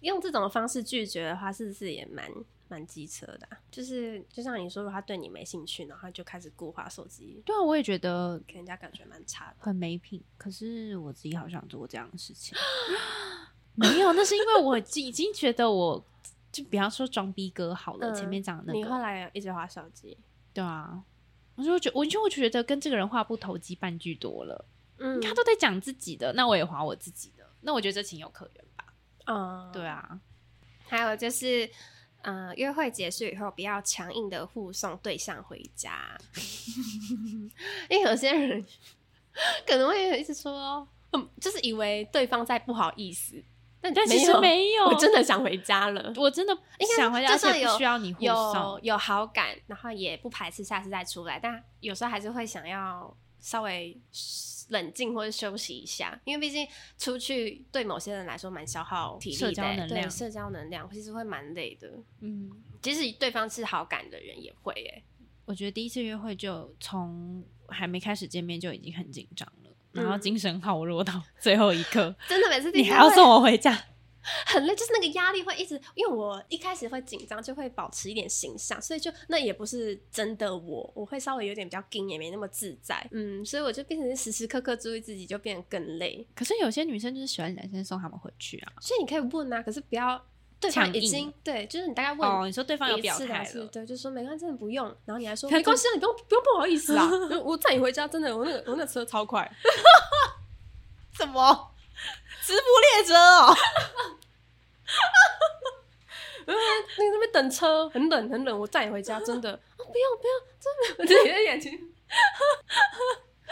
[0.00, 2.28] 用这种方式拒绝的话，是不是也蛮？
[2.68, 7.40] 蛮机车的，就是就像你说，的他对你没兴趣，然后就开始固化手机。
[7.44, 10.20] 对啊，我也觉得给人家感觉蛮差的，很没品。
[10.36, 12.56] 可是我自己好像做过这样的事情，
[13.74, 16.04] 没有，那是因为我已经觉得我
[16.50, 20.18] 就比方说装逼哥好了，前面讲的那个，你后来一直划手机，
[20.52, 21.00] 对啊，
[21.54, 24.64] 我就觉我就会觉得跟这个人话不投机半句多了，
[24.98, 28.92] 嗯，他都在讲自己的，那我也划我自己的，那我觉得这情有可原吧，
[29.26, 30.20] 嗯，对啊，
[30.88, 31.70] 还有就是。
[32.28, 36.18] 嗯，约会结束以后，不要强硬的护送对象回家，
[37.88, 38.66] 因为有些人
[39.64, 43.40] 可能会一直说，嗯，就是以为对方在不好意思，
[43.80, 46.58] 但其实没有，我真的想回家了，我真的
[46.96, 53.96] 想回家，就算有需要你有有好感，然后也不排斥下次再出来，但有时候还是会想要稍微。
[54.68, 56.66] 冷静或者休息一下，因为毕竟
[56.98, 61.90] 出去对某些人来说蛮消耗体力的，对社交能量其实会蛮累的。
[62.20, 62.50] 嗯，
[62.82, 65.04] 即使对方是好感的人也会诶。
[65.44, 73.72] 我觉得第一次约会就从还没开始见面就已经很紧张了，然后精神耗弱到最后一刻，真的每次你还要送我回家。
[74.46, 86.26] 很累，就是那个压力会一直，因为我一开始会紧张，就会保持一点形象，所以就那也不是真的我，我会稍微有点比较硬，也没那么自在，嗯，所以我就变成时时刻刻注意自己，就变得更累。
[86.34, 90.22] 可是有些女生就是喜欢男生送他们回去啊，所以你可以问啊，可是不要
[90.58, 97.08] 对方已经对，就是你大概问哦，你说对方有表态了，对，就说没关系，真的不用，然后你还说 没关系，你不用不用不好意思啊，
[97.44, 99.50] 我载你回家，真的，我那个我那车超快，
[101.16, 101.70] 什么
[102.46, 103.52] 直布列车哦。
[103.52, 103.56] 哈
[106.46, 109.58] 哈，那边等车，很冷很冷，我载你回家，真的啊。
[109.76, 109.88] 不要
[110.20, 111.72] 不要，真的，我你的眼睛。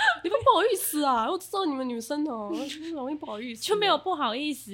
[0.23, 2.51] 你们不好意思啊，我知道你们女生哦，
[2.93, 4.71] 容易不好意思，就没有不好意思，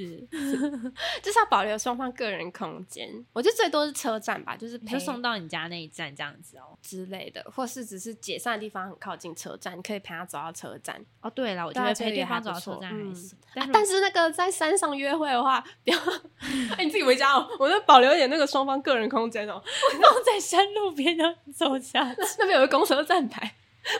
[1.22, 3.08] 就是要保留双方个人空间。
[3.32, 11.04] 我觉得最多是车站吧，就是就送到你家那一站这样子哦之类的，或是只是解散的地方很靠近车站，你可以陪他走到车站。
[11.20, 13.36] 哦，对了，我觉得陪对方走到车站还行。
[13.72, 15.98] 但是那个在山上约会的话，不要，
[16.76, 19.62] 哎，你自己回家哦，我就保留一点那个双方个人空间哦。
[20.00, 23.54] 放在山路边要走下去，那边有个公车站台。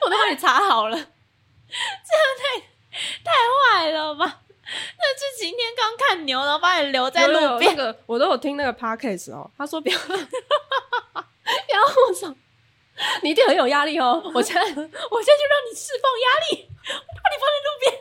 [0.04, 0.98] 我都帮你查好了，
[1.70, 2.60] 这样太
[3.24, 3.30] 太
[3.80, 4.42] 坏了吧？
[4.98, 7.74] 那是今天刚看牛，然后把你留在路边。
[7.74, 10.18] 那个我都有听那个 podcast 哦，他说不要，不要
[12.08, 12.32] 我走，
[13.22, 14.22] 你一定很有压力哦。
[14.34, 18.00] 我现在，我现在就让你释放压力，我把你放在路边。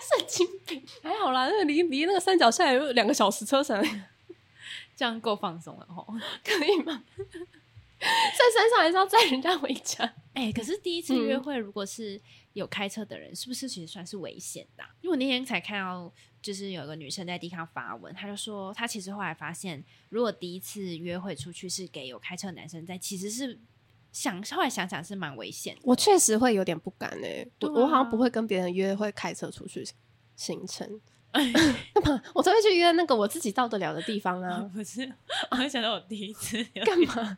[0.00, 3.82] 神经病，还好啦，那离离那个山脚下有两个小时车程，
[4.96, 6.06] 这样够放松了哦，
[6.42, 7.02] 可以吗？
[7.98, 10.10] 在山上还是要载人家回家？
[10.34, 12.20] 哎，可是第一次约会，如果是
[12.54, 14.82] 有开车的人，是不是其实算是危险的？
[15.02, 23.60] 因为我那天才看到，就是有个女生在地上发文，她就说她其实后来发现，如果第一次约会出去是给有开车的男生在，其实是
[24.12, 25.80] 想后来想想是蛮危险的。
[25.84, 29.86] 我确实会有点不敢哎，我我好像不会跟别人约会开车出去
[30.36, 31.00] 行程。
[31.34, 34.60] 干嘛我都会去约那个我自己到得了的地方啊。
[34.72, 35.12] 不是，
[35.50, 37.36] 我想到我第一次干嘛？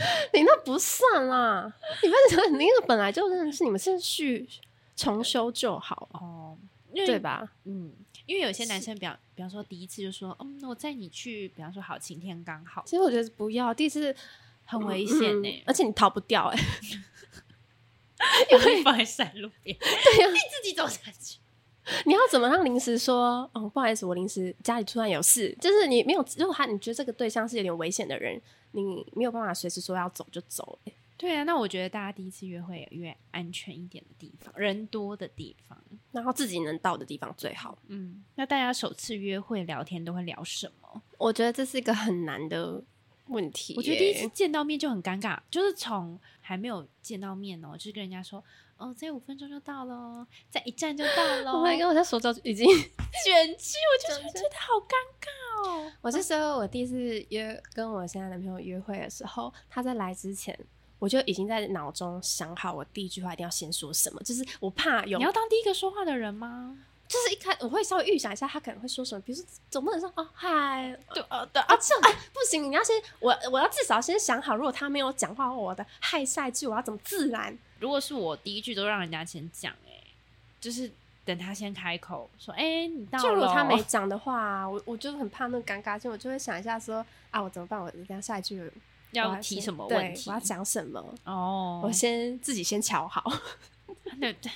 [0.32, 4.48] 你那不算啦，你们 你那个本来就认识，你们是去
[4.96, 6.56] 重修就好哦，
[6.94, 7.52] 对吧？
[7.64, 7.92] 嗯，
[8.26, 12.82] 因为有些男生，比方比方说第一次就说，嗯，我载你去，比方说好晴天刚好。
[12.86, 14.14] 其实我觉得不要，第一次
[14.64, 16.58] 很危险呢，而且你逃不掉哎，
[18.50, 21.38] 因为放在山路边，对呀，你自己走下去。
[22.06, 28.40] 你要怎么让临时说，哦，不好意思，我临时家里突然有事，就是你没有，如果他你觉得这个对象是有点危险的人。
[28.72, 30.78] 你没有办法随时说要走就走，
[31.16, 35.76] 对啊，那我觉得大家第一次约会约安全一点的地方，人多的地方，
[36.12, 37.76] 然后自己能到的地方最好。
[37.88, 41.02] 嗯，那大家首次约会聊天都会聊什么？
[41.18, 42.80] 我觉得这是一个很难的
[43.26, 43.74] 问题。
[43.76, 48.40] 我觉得第一次见到面就很尴尬，就是从还没有见到面哦，就是跟人家说。
[48.80, 51.52] 哦，再五分钟就到了，再一站就到了。
[51.60, 55.92] 我跟我的手脚已经卷曲，我就觉得好尴尬哦。
[56.00, 56.96] 我是说，我第一次
[57.28, 60.58] 约跟我现在男朋友约会的时候，他在来之前，
[60.98, 66.78] 我就已经在脑中想好，我第一句话一定要先说什么，就是我怕有你要当第一个说话的人吗？
[67.06, 77.58] 就是一开我会稍微预想一下他可能会说什么，比如说总不能说哦嗨，对啊对啊这哎不行，你要先我我要至少先想好，如果他没有讲话，我的嗨下一句我要怎么自然？
[77.80, 80.00] 如果是我第一句都让人家先讲，哎，
[80.60, 80.90] 就是
[81.24, 83.22] 等他先开口说，哎，你到了。
[83.24, 87.80] 就如果他没 讲的话，我我就很怕那个尴尬，就我就会想一下说啊，我怎么办？
[87.80, 88.70] 我等下下一句
[89.12, 90.28] 要提什么问题？
[90.28, 91.02] 我要讲什么？
[91.24, 93.24] 哦，我先自己先瞧好。
[94.20, 94.52] 对对。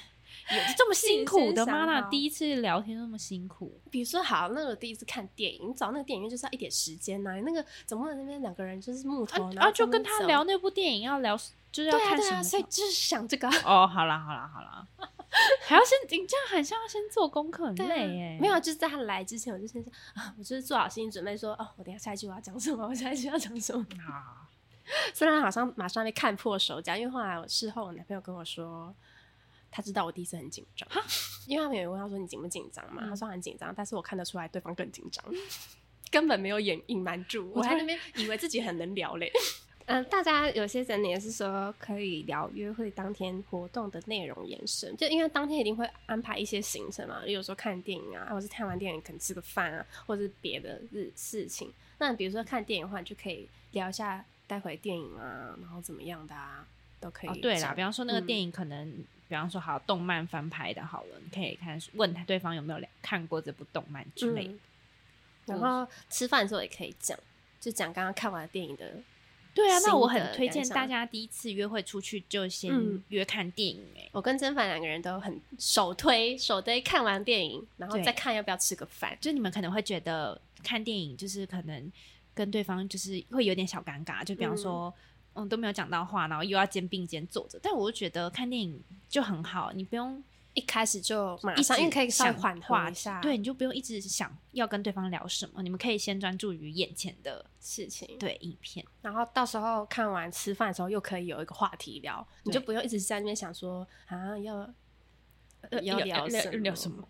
[0.50, 1.86] 有这么辛苦的吗？
[1.86, 3.72] 那第一次聊天那么辛苦？
[3.90, 7.40] 比如说，好，那个第一次看电影，你找那个电影院就是要一点时间呐。
[7.40, 11.34] 那个怎么那边两个人就是木头，然后就跟他聊那部电影，要聊
[11.74, 12.42] 就是要看什么？
[12.42, 13.48] 所以就是想这个。
[13.66, 14.86] 哦，好啦好啦好啦，
[15.66, 18.38] 还要先你这样很像要先做功课，很累哎。
[18.40, 19.84] 没有，就是在他来之前，我就先
[20.14, 24.48] 啊，我就是做好心理准备，说哦，我等下下一句我要讲什么，我下一句要讲什么 啊。
[25.12, 28.94] 虽然好像马上被看破手脚，因为后来我事后我男朋友跟我说。
[29.76, 30.88] 他知道我第一次很紧张，
[31.48, 33.04] 因为他们有问他说你紧不紧张嘛？
[33.08, 35.24] 他说很紧张，但是我看得出来对方更紧张，
[36.12, 37.50] 根本没有掩隐瞒住。
[37.52, 39.32] 我在那边以为自己很能聊嘞。
[39.86, 51.72] 嗯，大家有些人也是说可以聊约会当天活动的内容延伸，就因为当天一定会安排一些行程嘛，有时候看电影啊，或是看完电影可能吃个饭啊，或者是别的日事情。
[51.98, 56.66] 那比如说看电影的话，就可以聊一下待会电影啊，然后怎么样的啊，
[57.00, 57.40] 都可以。
[57.40, 59.04] 对啦，比方说那个电影可能。
[59.26, 64.54] 比方说，好动漫翻拍的，好了，你可以看问他对方有没有看过这部动漫之类的。
[65.46, 67.18] 然后吃饭的时候也可以讲，
[67.58, 69.02] 就讲刚刚看完电影的。
[69.54, 73.80] 对啊，那我很推荐大家第一次约会出去就先约看电影。
[73.96, 79.16] 哎，我跟曾凡两个人都很首推首推看完电影，然后再看要不要吃个饭。
[79.20, 81.92] 就你们可能会觉得看电影就是可能
[82.34, 84.92] 跟对方就是会有点小尴尬，就比方说。
[85.36, 90.22] 嗯，都没有讲到话，然后又要肩并肩坐着，但我就觉得看电影就很好，你不用
[90.54, 104.72] 一开始就马上，因为可以稍缓和一下，对，你就不用一直想要跟对方聊什么，你们可以先专注于眼前的事情，对，影片，然后到时候看完吃饭的时候又可以有一个话题聊，你就不用一直在那边想说啊要
[105.82, 107.06] 要聊聊什么。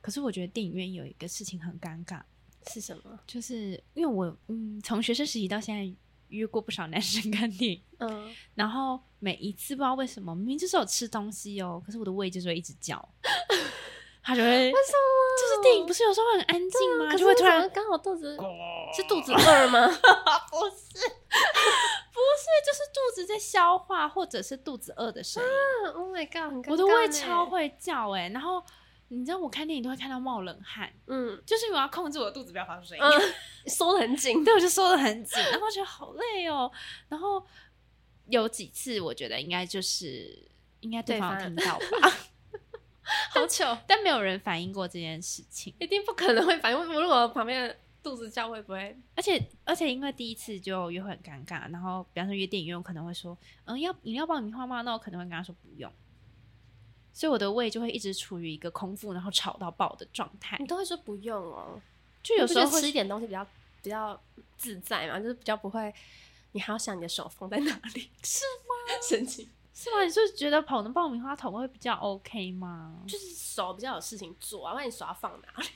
[0.00, 2.20] 可是我觉得电影院有一个事情很尴尬，
[2.66, 3.18] 是什么？
[3.26, 5.94] 就是因为我嗯，从学生时期到现在。
[6.30, 12.96] 约过不少男生看电影，嗯，然后每一次不知道为什么，明明就是有吃东西哦，可是我的胃就是会一直叫，
[14.22, 15.08] 他就会为什么？
[15.40, 17.14] 就是电影不是有时候很安静吗？
[17.16, 18.36] 就会突然刚好肚子
[18.94, 19.86] 是肚子饿吗？
[20.50, 20.98] 不是，
[22.12, 25.48] 不是，就是肚子在消化，或者是肚子饿的声音。
[25.94, 26.68] Oh my god！
[26.68, 28.62] 我的胃超会叫哎，然后。
[29.10, 33.02] 你知道我看电影都会看到冒冷汗，嗯，就是因为我要控制我的肚子不要发出声音，
[33.66, 36.70] 缩的很紧，对，我就缩的很紧，然后觉得好累哦。
[37.08, 37.42] 然后
[38.28, 40.48] 有几次我觉得应该就是
[40.80, 42.12] 应该对方听到吧，
[43.34, 46.84] 好糗，但没有人反映过这件事情，一定不可能会反映。
[46.84, 48.96] 如果旁边肚子叫会不会？
[49.16, 54.82] 而且而且因为第一次就约会很尴尬，然后比方说约电影院，我可能会说，嗯，要饮料爆米花吗？
[54.82, 55.90] 那我可能会跟他说不用。
[57.12, 60.56] 所以我的胃就会一直处于一个空腹，然后吵到爆的状态。
[60.60, 61.80] 你都会说不用哦，
[62.22, 63.44] 就有时候吃一点东西比较
[63.82, 64.20] 比较
[64.56, 65.92] 自在嘛，就是比较不会，
[66.52, 68.94] 你还要想你的手放在哪里， 是吗？
[69.02, 70.02] 神奇是吗？
[70.02, 73.02] 你是觉得捧的爆米花桶会比较 OK 吗？
[73.06, 75.68] 就是手比较有事情做啊，那你手要放哪里？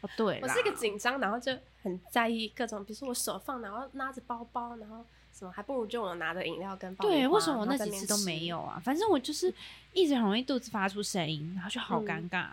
[0.00, 5.04] 哦，对，我是一个紧张，然后就很在意各种，比如说我手放哪，然后拿着包包，然后。
[5.36, 8.80] 什么还不如就我拿着饮料跟对，为什么我那几次都没有啊？
[8.84, 9.52] 反正我就是
[9.92, 12.50] 一直很容易肚子发出声音，然后就好尴尬。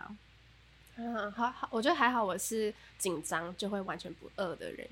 [0.96, 4.84] 嗯，好好，我觉得还好，我是紧张就会完全不饿的人。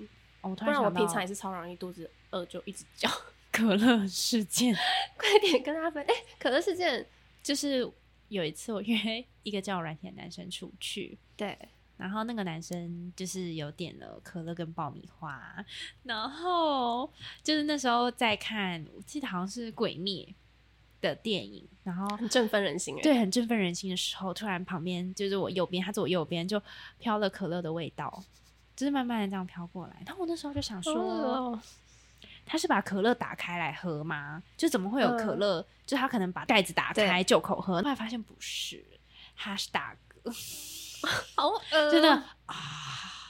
[0.42, 3.10] 哦，不然我平常也是超容易肚子饿就一直叫。
[3.52, 4.74] 可乐事件，
[5.18, 6.04] 快点跟他分。
[6.04, 7.04] 哎，可乐事件
[7.42, 7.90] 就是
[8.28, 11.58] 有一次我约一个叫我软甜的男生出去，对。
[11.96, 15.62] 然后那个男生就是有点了可乐跟爆米花，
[16.04, 17.12] 然后
[17.42, 20.24] 就是那时候在看，我记得好像是《鬼灭》
[21.02, 26.62] 的电影，然后很振奋人心，对，很振奋人心的时候，突然旁边就是我右边，他坐我右边，就
[26.98, 28.24] 飘了可乐的味道，
[28.74, 30.02] 就是慢慢的这样飘过来。
[30.06, 31.60] 然后我那时候就想说，
[32.50, 34.42] 他是把可乐打开来喝吗？
[34.56, 35.64] 就怎么会有可乐？
[35.86, 38.84] 就他可能把盖子打开就口喝，后来发现不是，
[39.36, 40.32] 他是大哥。
[41.36, 41.60] 好恶，
[41.92, 42.54] 真的啊，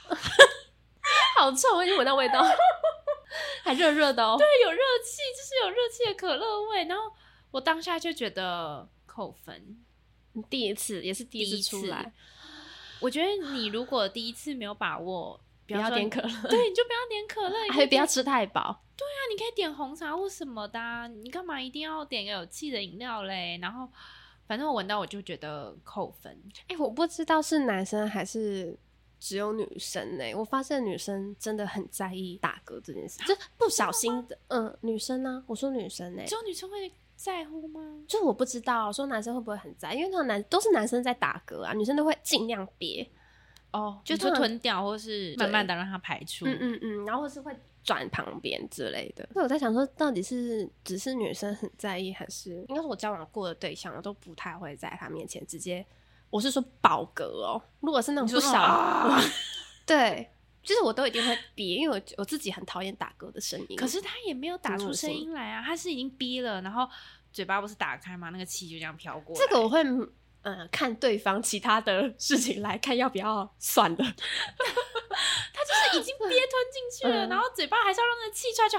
[1.37, 1.75] 好臭！
[1.75, 2.43] 我已经闻到味道，
[3.63, 4.35] 还热热的哦。
[4.39, 6.85] 对，有热气，就是有热气的可乐味。
[6.85, 7.03] 然后
[7.51, 9.85] 我当下就觉得扣分，
[10.49, 12.11] 第一次也是第一次出来。
[12.99, 15.39] 我觉得你如果第一次没有把握，
[15.77, 18.83] 不要点可乐，对，你就不要点可乐， 还不要吃太饱。
[18.95, 23.57] 对啊，你可以点红茶或什么的，你干嘛一定要点个有气的饮料嘞？
[23.61, 23.87] 然后。
[24.47, 26.37] 反正我闻到我就觉得扣分。
[26.67, 28.77] 哎、我不知道是男生还是
[29.17, 38.03] 只有女生呢、我发现女生真的很在意打嗝这件事，就不小心的，嗯，女生呢、我说女生呢、只有女生会在乎吗？
[38.05, 43.09] 就我不知道说男生会不会很在意，因为那种男都是男生在打嗝啊，女生都会尽量憋，
[43.71, 46.45] 哦，就就说通常吞掉，或是慢慢的让它排出。
[46.45, 49.27] 嗯嗯嗯，然后或是会转旁边之类的。
[49.33, 55.85] 那我在想说，到底是只是女生很在意，还是应该是我交往过的对象，我都不太会在他面前直接，
[56.29, 57.61] 我是说饱嗝哦。
[57.79, 59.19] 如果是那种不小， 啊
[59.87, 60.29] 对，
[60.61, 63.77] 就是我都一定会憋，因为我我自己很讨厌打嗝的声音。
[63.77, 66.87] 可是他也没有打出声音来啊，他是已经憋了，然后
[67.31, 68.29] 嘴巴不是打开吗？
[68.29, 69.41] 那个气就这样飘过来。
[69.41, 69.81] 这个我会。
[70.43, 73.97] 呃，看对方其他的 事情来看要不要算了。
[73.97, 78.77] 他就是已经 憋吞进去了，嗯然后嘴巴还是要让那气出来就，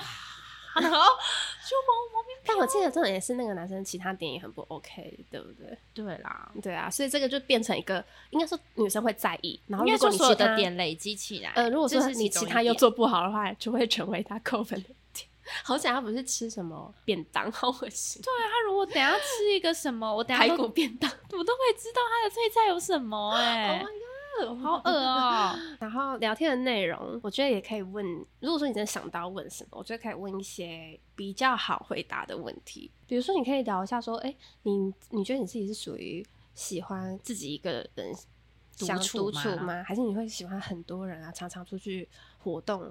[0.81, 5.79] 然后就毛毛病但我记得这种也是那个男生其他点也很不 OK，对不对？
[5.95, 14.97] 对啦，对啊，所以这个就变成一个，应该说女生会在意，然后如果你其他的点累积起来，呃，如果说你其他又做不好的话，就会成为他扣分的点。
[15.65, 21.11] 好想他不是吃什么便当，好恶心，对啊，他如果等下吃一个什么，我等下都骨便当。
[21.33, 28.05] 我都会知道他的配菜有什么 哎、Oh my god，好饿哦、然后聊天的内容，我觉得也可以问，
[28.41, 32.91] 如果说你真的想到问什么，我觉得可以问一些比较好回答的问题。
[33.07, 36.25] 比如说，你可以聊一下说，哎、你你觉得你自己是属于
[36.55, 38.15] 喜欢自己一个人
[38.77, 39.83] 想独处吗？
[39.87, 42.91] 还是你会喜欢很多人啊，常常出去活动，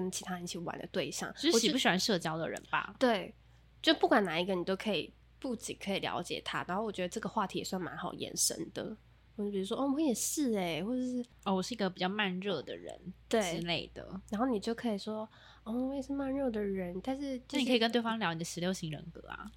[0.00, 1.32] 跟其他人一起玩的对象？
[1.34, 2.94] 就是喜我觉不喜欢社交的人吧？
[2.98, 3.34] 对，
[3.82, 8.96] 就不管哪一个，你都可以不仅可以了解他，然后我觉得这个话题也算蛮好延伸的。
[9.36, 12.92] 我就比如说，哦，我也是哎、或者是哦，我是一个比较慢热的人
[13.28, 14.20] 对之类的。
[14.30, 15.28] 然后你就可以说，
[15.62, 19.48] 哦，我也是慢热的人，但是、就是、那你可以跟对方聊你的十六型人格啊，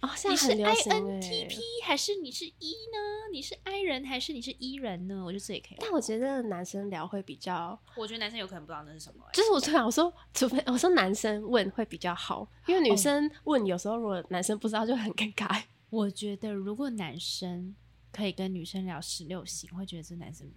[0.00, 2.98] 哦，现你是在很流行哎、INTP 还是你是 E 呢？
[3.32, 5.22] 你是 I 人还是你是 E 人呢？
[5.24, 5.78] 我觉得这也可以。
[5.78, 15.62] 但我觉得男生聊会比较，我觉得男生有可能不知道那是什么、欸，就是我突然我说，除非我说男生问会比较好，因为女生问有时候如果男生不知道就很尴尬。
[15.90, 17.74] 我觉得如果男生
[18.10, 20.50] 可以跟女生聊十六型，会觉得这男生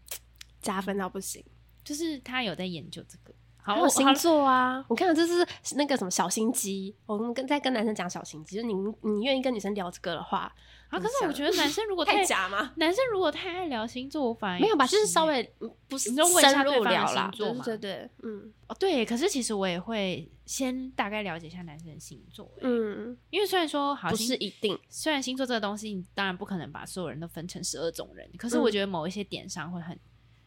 [0.62, 1.44] 加分到不行，
[1.84, 3.34] 就是他有在研究这个。
[3.64, 10.54] 好，还有星座啊，我看这是那个什么小心机，我们跟在跟男生讲小心机，就是你你愿意跟女生聊这个的话，
[10.90, 12.74] 啊，可是我觉得男生如果 太太假吗？
[12.76, 29.98] 男生如果太爱聊星座，我反而没有吧，就是稍欸微嗯不是深入对方的聊啦，对对对，嗯哦，对，可是其实我也会先大概了解一下男生的星座，嗯，嗯，因为虽然说好不是一定，虽然星座这个东西，你当然不可能把所有人都分成十二种人，可是嗯我觉得某一些点上会很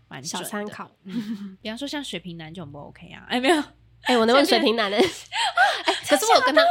[0.08, 0.90] 蛮小参考。
[1.04, 3.62] 嗯， 比方说像水瓶男就很不 OK 啊，哎， 没有，
[4.02, 4.96] 哎、我能问水瓶男的？
[4.96, 5.02] 哎、
[6.08, 6.62] 可是我跟他，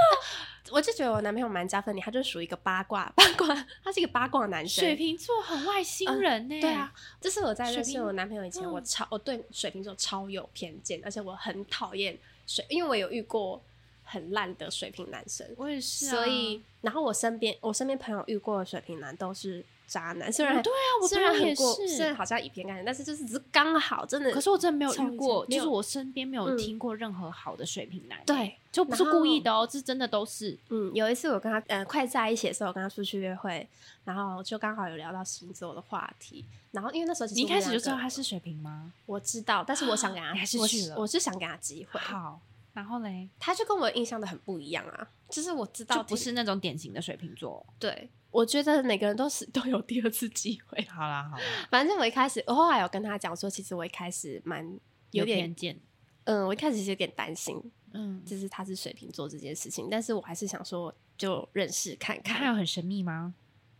[0.71, 4.83] 我就觉得我男朋友蛮加分的，他就属于一个八卦八卦，他是一个八卦男生。
[4.83, 8.71] 水瓶座很外星人呢、对啊，，这是我在认识我男朋友以前，嗯。
[8.71, 12.17] 我超我对水瓶座超有偏见，而且我很讨厌
[12.47, 13.61] 水，因为我有遇过
[14.03, 21.87] 很烂的水瓶男生，我也是、啊，所以然后我身边我身边朋友遇过的水瓶男都是渣男，虽然、哦对啊我虽然也很过，是。
[21.87, 26.57] 虽然好像以偏概全，但是就是只是刚好真的，可是我真的没有超遇过，就是我身边没有嗯。
[26.57, 33.67] 听过任何好的水瓶男、对，就不是故意的哦，这真的都是嗯，有一次我跟他呃快在一起的时候，我跟他出去约会，
[34.03, 38.91] 然后就刚好有聊到星座的话题，然后因为那时候你一开始就知道他是水瓶吗？
[39.05, 42.39] 我知道，但是我想给他，你还是去了我是想给他机会，好，
[42.73, 47.65] 然后嘞，他就跟我印象的很不一样啊，就是我知道就不是那种典型的水瓶座。
[47.79, 50.81] 对，我觉得每个人都是 都有第二次机会。
[50.89, 54.79] 好啦好啦， 反正我一开始，我后来有跟他讲说，其实我一开始蛮
[55.11, 55.79] 有点偏，见，
[56.25, 57.59] 嗯，我一开始是有点担心，
[57.93, 62.37] 嗯，就是他是水瓶座这件事情，但是我还是想说就认识看看。
[62.37, 63.33] 他有很神秘吗？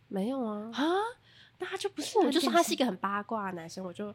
[0.08, 0.84] 没有啊，啊，
[1.58, 4.14] 那他就不是，我就说他是一个，很八卦的男生，我就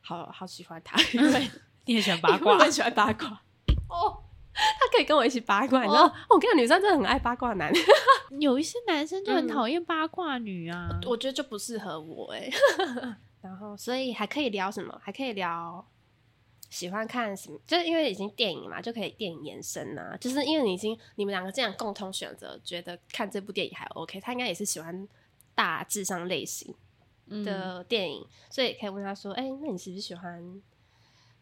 [0.00, 1.50] 好好喜欢他，因 为
[1.86, 3.42] 你很喜欢八卦我，很喜欢八卦。
[3.88, 4.19] 哦，
[4.80, 6.06] 他可以跟我一起八卦，你知道？
[6.06, 7.72] 哦我跟你讲，女生真的很爱八卦男，
[8.40, 10.88] 有一些男生就很嗯讨厌八卦女啊。
[11.06, 12.48] 我觉得就不适合我哎。
[13.42, 15.00] 然后，所以还可以聊什么？
[15.02, 15.84] 还可以聊
[16.68, 17.58] 喜欢看什么？
[17.66, 20.16] 就是因为已经电影嘛，就可以电影延伸啊。
[20.20, 25.08] 就是因为你已经你们两个这样共同选择，觉得看这部电影还 OK，他应该也是喜欢
[25.54, 26.74] 大致上类型
[27.28, 30.60] 嗯的电影，所以可以问他说：“哎、那你是不是喜欢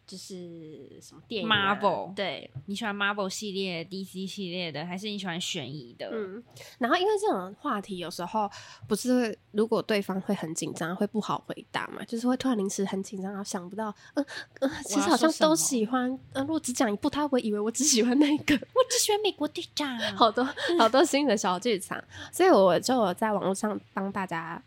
[0.08, 6.08] 就是什么电影、啊、Marvel 对，你喜欢 Marvel 系列、DC 系列的，还是你喜欢悬疑的？
[6.10, 6.42] 嗯，
[6.78, 8.50] 然后因为这种话题有时候
[8.88, 14.26] 不是如果对方会很紧张，会不好回答嘛，就是会突然临时很紧张，然后想不到，嗯、
[14.60, 19.98] 呃、其实好像都喜欢，呃，如果只讲一部，他会以为我只喜欢那个， 我只喜欢美国队长。
[20.16, 20.42] 好多
[20.78, 22.02] 好多新的小剧场，
[22.32, 24.62] 所以我就有在网络上帮大家。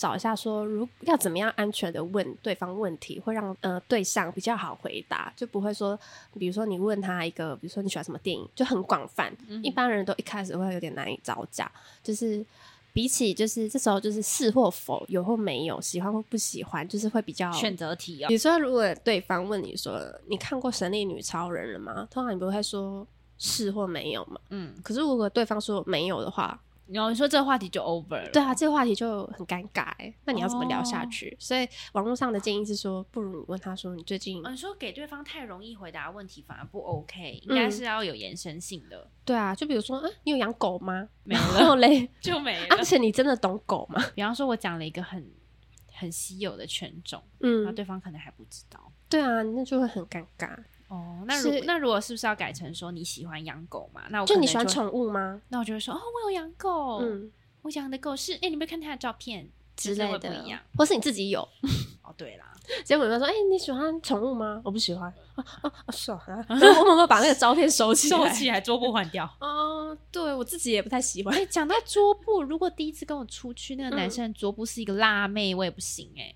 [0.00, 5.98] 找一下说，如要怎么样安全的问对方问题，会让呃对象比较好回答，就不会说，
[6.38, 11.70] 比如说你问他一个，比如说你喜欢什么电影，就很广泛，嗯一般人都一开始会有点难以招架，
[12.02, 12.42] 就是
[12.94, 18.34] 比起就是这时候就是是或否，有或没有，喜欢或不喜欢，就是会比较选择题哦比。
[18.34, 22.08] 如说，如果对方问你说你看过《神力女超人》了吗？
[22.10, 24.40] 通常你不会说是或没有嘛。
[24.48, 26.58] 嗯，可是如果对方说没有的话，
[26.92, 28.30] 然后你说这个话题就 over 了。
[28.30, 30.12] 对啊，这个话题就很尴尬哎。
[30.24, 31.36] 那你要怎么聊下哦去？
[31.38, 41.08] 所以网络上的建议是说，不如你问他说你最近嗯，你说给对方太容易回答问题反而不 OK，嗯应该是要有延伸性的，对啊，就比如说，嗯，你有养狗吗？
[41.24, 42.84] 没了然后嘞， 就没了而。
[42.84, 44.02] 且你真的懂狗吗？
[44.16, 45.30] 比方说，我讲了一个很
[45.92, 48.80] 很稀有的犬种，然后嗯，对方可能还不知道。
[49.08, 50.56] 对啊，那就会很尴尬。
[50.90, 54.02] 哦，那如那如果是不是要改成说你喜欢养狗嘛？
[54.10, 55.40] 那我就你喜欢宠物吗？
[55.48, 57.30] 那我就会说哦，我有养狗，嗯
[57.62, 61.46] 我养的狗是，哎、你有没有看它的照片之类的不一样。，或是你自己有。
[62.02, 62.52] 哦，对啦，
[62.84, 65.12] 结果有人说：“哎、你喜欢宠物吗？”我不喜欢。
[65.36, 65.92] 啊啊啊！
[65.92, 68.16] 是啊，然后我有没有把那个照片收起来？
[68.16, 69.28] 收起来，桌布换掉。
[69.40, 71.32] 哦，对我自己也不太喜欢。
[71.36, 76.34] 哎、讲到桌布，如果第一次跟我出去，那个嗯男生的桌布是一个辣妹，我也不行哎、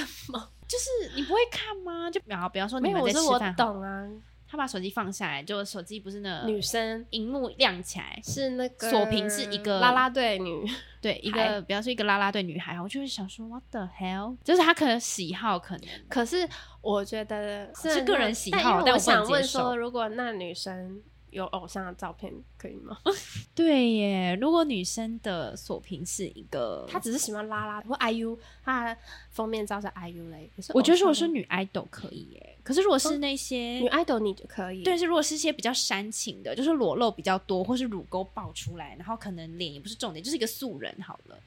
[0.00, 0.48] 什么？
[0.66, 2.10] 就是你不会看吗？
[2.10, 4.08] 就比方比方说没有，你们在吃饭好了，懂啊。
[4.48, 10.66] 他把手机放下来，就手机不是那女生荧幕亮起来，是那个锁屏是一个啦啦队女，
[11.00, 14.36] 对，一个比方说一个啦啦队女孩，我就会想说 What the hell？
[14.44, 16.46] 就是他可能喜好可能可是
[16.82, 22.96] 我觉得是个人喜好但因为我我不能想问接受说，如果那女生有偶像的照片，可以吗？
[23.54, 24.38] 对耶。
[24.40, 30.48] 如果女生的锁屏是一个，她只是喜欢拉拉或 IU，她的封面照是 IU 嘞。
[30.54, 41.38] 可是我觉得如果是女 idol 可以耶，可是如果是那些、女 idol 你就可以，对，是如果是一些比较煽情的，就是裸露比较多，或是乳沟爆出来，然后可能脸也不是重点，就是一个素人好了，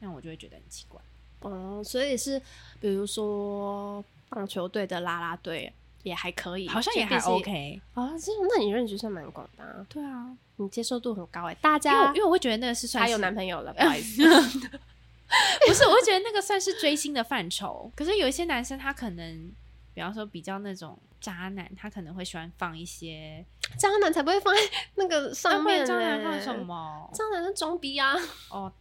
[0.00, 1.00] 那我就会觉得很奇怪。
[1.40, 2.40] 哦，所以是
[2.80, 5.72] 比如说棒球队的啦啦队
[6.02, 7.80] 也还可以，好像也还 OK。
[7.94, 10.26] 啊，这那你认知算蛮广的、啊，对啊，
[10.56, 14.22] 你接受度很高哎、大因为家我因为我会觉得那个是算是还有男朋友了， 不好意思，
[15.66, 17.90] 不是，我会觉得那个算是追星的范畴。
[17.94, 19.52] 可是有一些男生，他可能，
[19.94, 23.44] 比方说比较那种渣男，他可能会喜欢放一些
[23.78, 24.60] 渣男才不会放在
[24.96, 26.58] 那个上面、渣男放什？
[26.58, 27.10] 么？
[27.14, 28.16] 渣男是装逼啊！
[28.50, 28.72] 哦，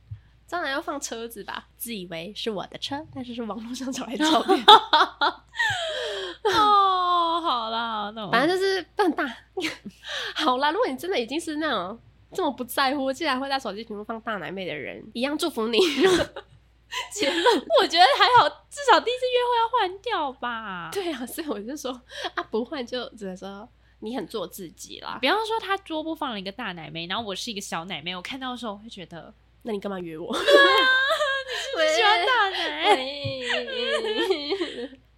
[0.47, 1.67] 渣男要放车子吧？
[1.78, 4.57] 自以为是我的车，但是是网络上找来的照片。
[6.45, 9.32] 哦，好啦，好那我反正就是笨蛋。
[10.72, 11.99] 如果你真的已经是那种
[12.34, 15.80] 这么不在乎，竟然会在手机屏幕放大奶妹的人，一样祝福你。
[17.13, 20.89] 结 论我觉得还好，至少第一次约会要换掉吧。
[20.91, 21.91] 对啊，所以我就说
[22.34, 25.20] 啊，不换就只能说你很做自己啦。
[25.22, 29.32] 比方说他桌布放了一个大奶妹，然后我是一个小奶妹，我看到的时候会觉得
[29.63, 30.34] 那你干嘛约我？
[30.34, 30.89] 对啊，
[31.78, 33.05] 你喜欢大奶。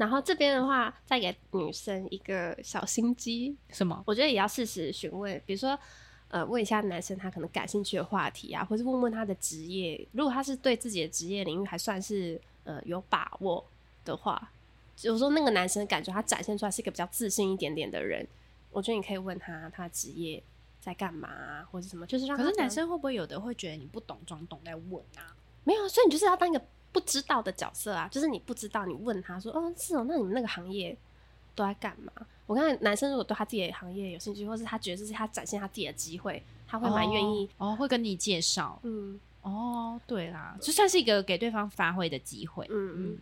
[0.00, 4.02] 然后这边的话，再给女生一个小心机，什么？
[4.06, 5.78] 我觉得也要适时询问，比如说，
[6.28, 10.08] 呃，问一下男生他可能感兴趣的话题啊，或是问问他的职业。
[10.12, 13.62] 如果他是对自己的职业领域还算是呃有把握
[14.02, 14.50] 的话，
[15.02, 18.26] 有时候那个男生感觉他展现出来是一个比较自信一点点的人，
[18.70, 20.42] 我觉得你可以问他他的职业
[20.80, 25.36] 在干嘛、啊，或者什么，就是让他可是男生会不会有的会觉得你不懂装懂在问啊？
[25.64, 30.96] 没有，所以你就是要当一个不知道的角色啊，就是你不知道，你问他说，哦，是哦，那你们那个行业
[31.54, 32.12] 都在干嘛？
[32.46, 37.48] 我看男生如果对他自己的行业有兴趣，或是他觉得这是他展现他自己的机会，他会蛮愿意。
[37.58, 38.78] 哦，会跟你介绍。
[38.82, 42.66] 嗯哦，对啦，就算是一个给对方发挥的机会。
[42.68, 43.18] 嗯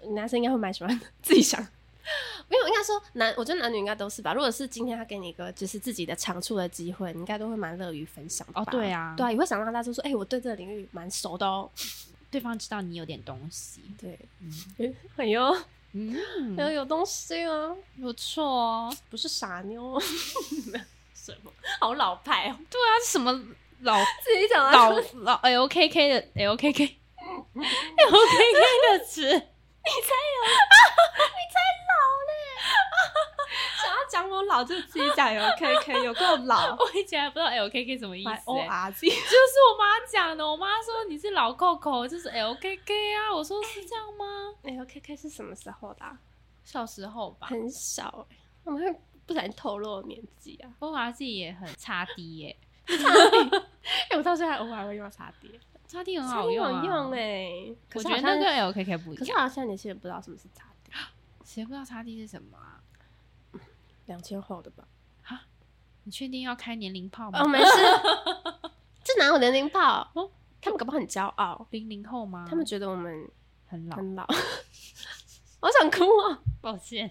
[0.00, 1.60] 嗯，男生应该会蛮喜欢自己想。
[2.48, 4.32] 没有，应该说男，我觉得男女应该都是吧。
[4.32, 11.68] 如果是今天他给你一个就是自己的长处的机会，你应该都会蛮乐于分享的吧哦对啊对啊，也会想让大家说，哎、我对这个领域蛮熟的哦。
[12.32, 14.96] 对方知道你有点东西，对，嗯。
[15.16, 15.56] 哎呦，
[15.92, 16.16] 嗯，
[16.58, 17.76] 哎呦，有东西啊。
[18.00, 18.96] 不错哦。
[19.10, 20.00] 不是傻妞，
[21.14, 21.52] 什么？
[21.78, 23.30] 好老派哦，对啊，什么
[23.80, 24.90] 老自己讲老
[25.22, 26.84] 老 L K K 的 L K K
[27.54, 29.42] L K K 的词，想要
[34.12, 38.66] 讲我老就自己讲有 K K 有够老我以前还不知道 L K K 什么意思、，O 欸。
[38.66, 39.18] R Z，就是
[39.72, 43.34] 我妈讲的，我妈说你是老 Coco，就是 L K K 啊。
[43.34, 46.18] 我说是这样吗？？L K K 是什么时候的啊？
[46.62, 50.70] 小时候吧，很小哎、我们会不小心透露年纪啊。
[50.78, 52.56] 我娃自己也很差低耶，
[54.10, 55.50] 哎、我到现在偶尔还会用到茶碟，
[55.86, 59.16] 擦低很好用啊，用哎、可我觉得那个 LKK 不一样。
[59.16, 60.94] 可是好像现在年轻人不知道什么是茶碟，
[61.44, 62.81] 谁不知道擦低是什么啊？
[64.06, 64.86] 两千后的吧？
[66.04, 67.40] 你确定要开年龄炮吗？
[67.40, 67.70] 哦，没事，
[69.04, 70.10] 这哪有年龄炮？
[70.14, 70.30] 哦
[70.60, 72.46] 他们搞不好很骄傲，零零后吗？
[72.48, 73.28] 他们觉得我们
[73.66, 74.24] 很老，很老。
[75.60, 76.38] 我想哭啊！
[76.60, 77.10] 抱歉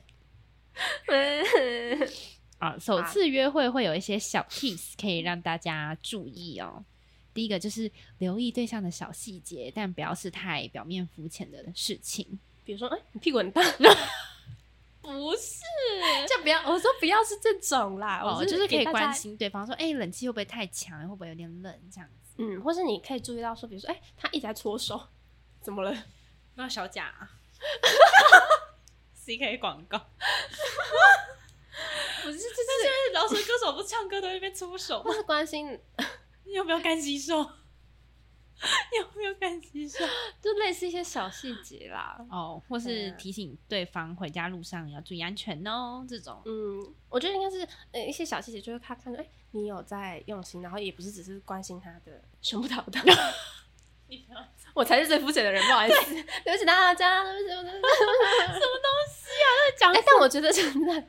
[2.60, 2.78] 啊。
[2.80, 6.86] 首次约会会有一些小 tips 可以让大家注意哦。
[7.34, 12.40] 第一个就是留意对象的小细节，但不要是太表面肤浅的事情。
[12.64, 13.62] 比如说，哎、你屁股很大，
[15.02, 15.62] 不是
[16.30, 16.60] 就不要。
[16.70, 19.14] 我说不要是这种啦，哦，我就是可以关。
[19.14, 21.02] 心对方说，哎、冷气会不会太强？
[21.02, 21.90] 会不会有点冷？
[21.92, 22.36] 这样子。
[22.38, 25.02] 嗯，或是你可以注意到说，比如说，哎、他一直在搓手，
[25.62, 25.96] 怎么了？
[26.56, 27.32] 那小贾啊，
[29.16, 29.98] CK 广告，
[32.24, 35.80] 不是，就但是饶舌歌手不唱歌都在那边搓手或是关心，
[36.46, 37.50] 你有没有干洗手？
[38.92, 40.06] 你有没有干洗手？
[40.42, 42.24] 就类似一些小细节啦。
[42.30, 46.42] 哦，或是提醒对方回家路上要注意安全哦，这种。
[46.46, 53.02] 嗯，我觉得应该是呃一些小细节，就是他看到，哎、你有在用心，然后也不是只是关心他的胸部大不大。
[54.08, 57.72] 你不要我才是最肤浅的人，不好意思，对 不起大家，对不起，对不起。
[59.78, 61.08] 讲哎、但我觉得称赞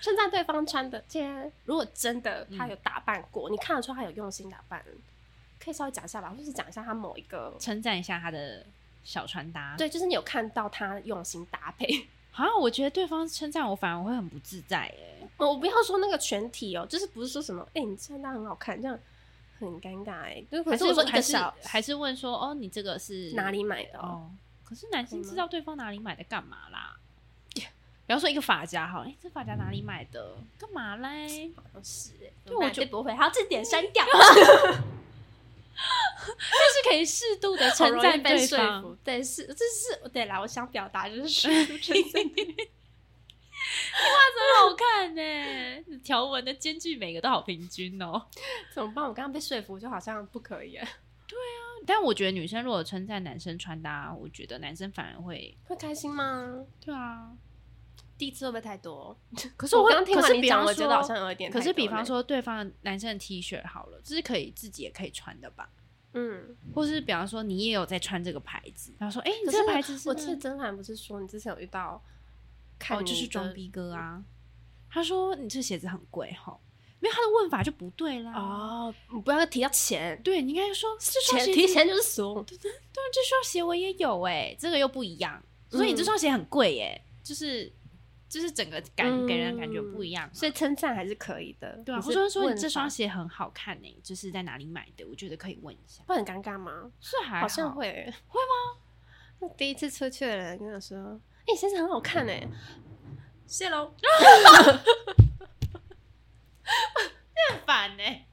[0.00, 4.84] 称赞对方穿的，既然如果真的他有打扮过，你看得出他有用心打扮，
[5.64, 8.66] 可以稍微讲一下吧，或是讲一下他某一个，称赞一下他的
[9.02, 9.74] 小穿搭。
[9.78, 12.06] 对，就是你有看到他用心搭配。
[12.30, 15.28] 好像我觉得对方称赞我，反而会很不自在哎。
[15.38, 18.98] 我不要说那个全体哦，就是不是说什么，哎、你穿搭很好看，这样
[19.58, 20.44] 很尴尬哎。
[20.50, 24.02] 就可是我说一还是还是问说，哦，你这个是哪里买的哦？
[24.02, 24.30] 哦？
[24.64, 26.96] 可是男生知道对方哪里买的干嘛啦？
[28.06, 30.36] 比方说一个发夹，好，哎、这发夹哪里买的？
[30.58, 31.50] 干嘛嘞？
[31.56, 34.04] 好像是哎，对我觉得不会，好，这点删掉，
[35.74, 38.82] 就是可以适度的好称赞被说对方。
[38.82, 38.96] 服。
[39.04, 42.22] 对，是这是对啦，我想表达就是适度称赞。
[43.94, 48.26] 很好看呢，条纹的间距每个都好平均哦。
[48.74, 49.04] 怎么办？
[49.04, 56.64] 我刚刚被说服，就好像不可以，对啊但我觉得女生如果称赞男生穿搭，我觉得男生反而会会开心吗？
[56.80, 57.32] 对啊。
[58.16, 59.16] 第一次会不会太多？
[59.56, 61.50] 可是我会刚刚听可完你讲，是比方说我觉得好像有一点。
[61.50, 65.68] 可是比方说对方男生的 T 恤好了，这是可以自己也可以穿的吧？
[66.12, 72.00] 嗯，或是比方说你也有在穿这个牌子，然后说哎、你这个牌子是我记得甄嬛不是说你之前有遇到
[72.78, 74.22] 看哦，就是装逼哥啊。
[74.88, 76.56] 他说你这鞋子很贵哈，
[77.00, 78.32] 没有他的问法就不对啦。
[78.32, 82.44] 哦，你不要提到钱，对你应该说这双钱鞋提钱就是怂。
[82.44, 87.72] 对，这双鞋我也有哎、这个又不一样，所以你这嗯双鞋很贵哎、就是
[88.28, 91.76] 就是整个感、嗯给人的感觉不一样嘛，所以称赞还是可以的。
[91.84, 95.04] 对啊，你是或者说你这双鞋很好看哎、就是在哪里买的？
[95.04, 96.90] 我觉得可以问一下，会很尴尬吗？
[97.00, 98.80] 是还好像会，会吗？
[99.40, 100.96] 那第一次出去的人跟我说
[101.42, 102.46] ：“哎、你鞋子很好看哎。”
[103.46, 103.92] 谢喽。
[107.50, 108.26] 很烦哎、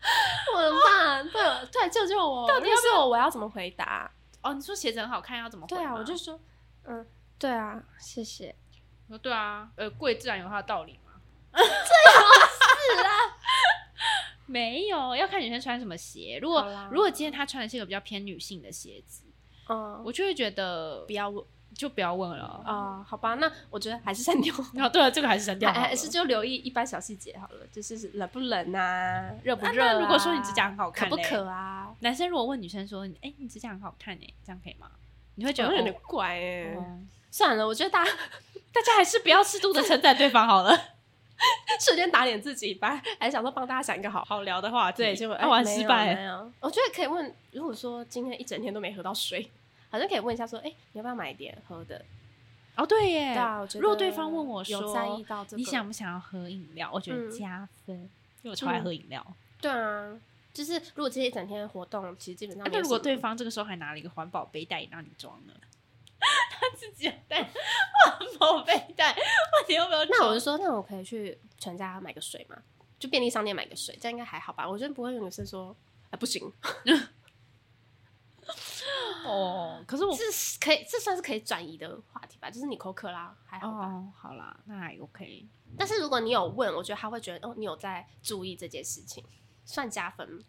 [0.56, 1.22] 我的妈！
[1.24, 1.30] 对
[1.70, 2.48] 对，救救我！
[2.48, 4.10] 到底要是我，我要怎么回答？
[4.42, 6.40] 哦，你说鞋子很好看，要怎么回对啊，我就说，
[6.84, 7.06] 嗯，
[7.38, 8.54] 对啊，谢谢。
[9.10, 11.12] 说对啊，呃，贵自然有它的道理嘛。
[11.58, 13.08] 是啦，
[14.46, 16.38] 没有，要看女生穿什么鞋。
[16.40, 19.22] 如果如果今天她穿的是一个比较偏女性的鞋子，
[19.68, 21.44] 嗯，我就会觉得不要问
[21.74, 22.62] 就不要问了。
[22.64, 25.72] 啊、好吧，那我觉得还是删掉， 哦，对了，这个还是删掉。
[25.72, 31.92] 还还是就留意一般小细节好了，就是冷不冷啊，热不热、啊啊那如果说你指甲很好看可不可啊？
[32.00, 34.88] 男生如果问女生说：“哎、你指甲很好看哎、这样可以吗？”
[35.36, 36.98] 你会觉得有点哦怪哎、哦
[37.30, 38.10] 算了，我觉得大家
[38.72, 40.78] 大家还是不要适度的称赞对方好了。
[41.80, 44.22] 瞬间打脸自己，本来还想说帮大家想一个好。
[44.24, 46.52] 好聊的话对，结果哎那玩没有失败没有。
[46.60, 49.50] 我觉得可以问，如果说今天一整天都没喝到水，
[49.90, 52.04] 好像可以问一下说，哎、你要不要买一点喝的？
[52.76, 53.32] 哦，对耶。
[53.32, 56.90] 对啊，我觉得如果对方问我有说在意到这个，你想不想要喝饮料？
[56.92, 57.96] 我觉得嗯加分，
[58.42, 59.26] 因为我超爱喝饮料。
[59.62, 60.20] 对啊，
[60.52, 65.54] 就是如果这一整天活动，其实基本上啊那如果对方这个时候还拿了一个环保杯袋让你装呢？
[66.50, 70.04] 他自己有带环保背带，问题有没有？
[70.06, 72.56] 那我就说，那我可以去全家买个水嘛？
[72.98, 74.68] 就便利商店买个水，这样应该还好吧？
[74.68, 75.74] 我觉得不会有女生说，
[76.10, 76.52] 哎、不行，
[79.24, 82.50] 哦，可是我这是可以，这算是可以转移的话题吧？
[82.50, 83.86] 就是你口渴啦，还好吧？
[83.86, 85.46] 哦，好啦，那还 OK。
[85.78, 89.24] 但是如果你有问，我觉得他会觉得，哦，你有在注意这件事情，
[89.64, 90.44] 算加分。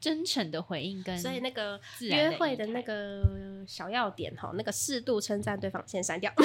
[0.00, 3.22] 真诚的回应跟所以那个约会的那个
[3.66, 6.32] 小要点哈，那个适度称赞对方先删掉。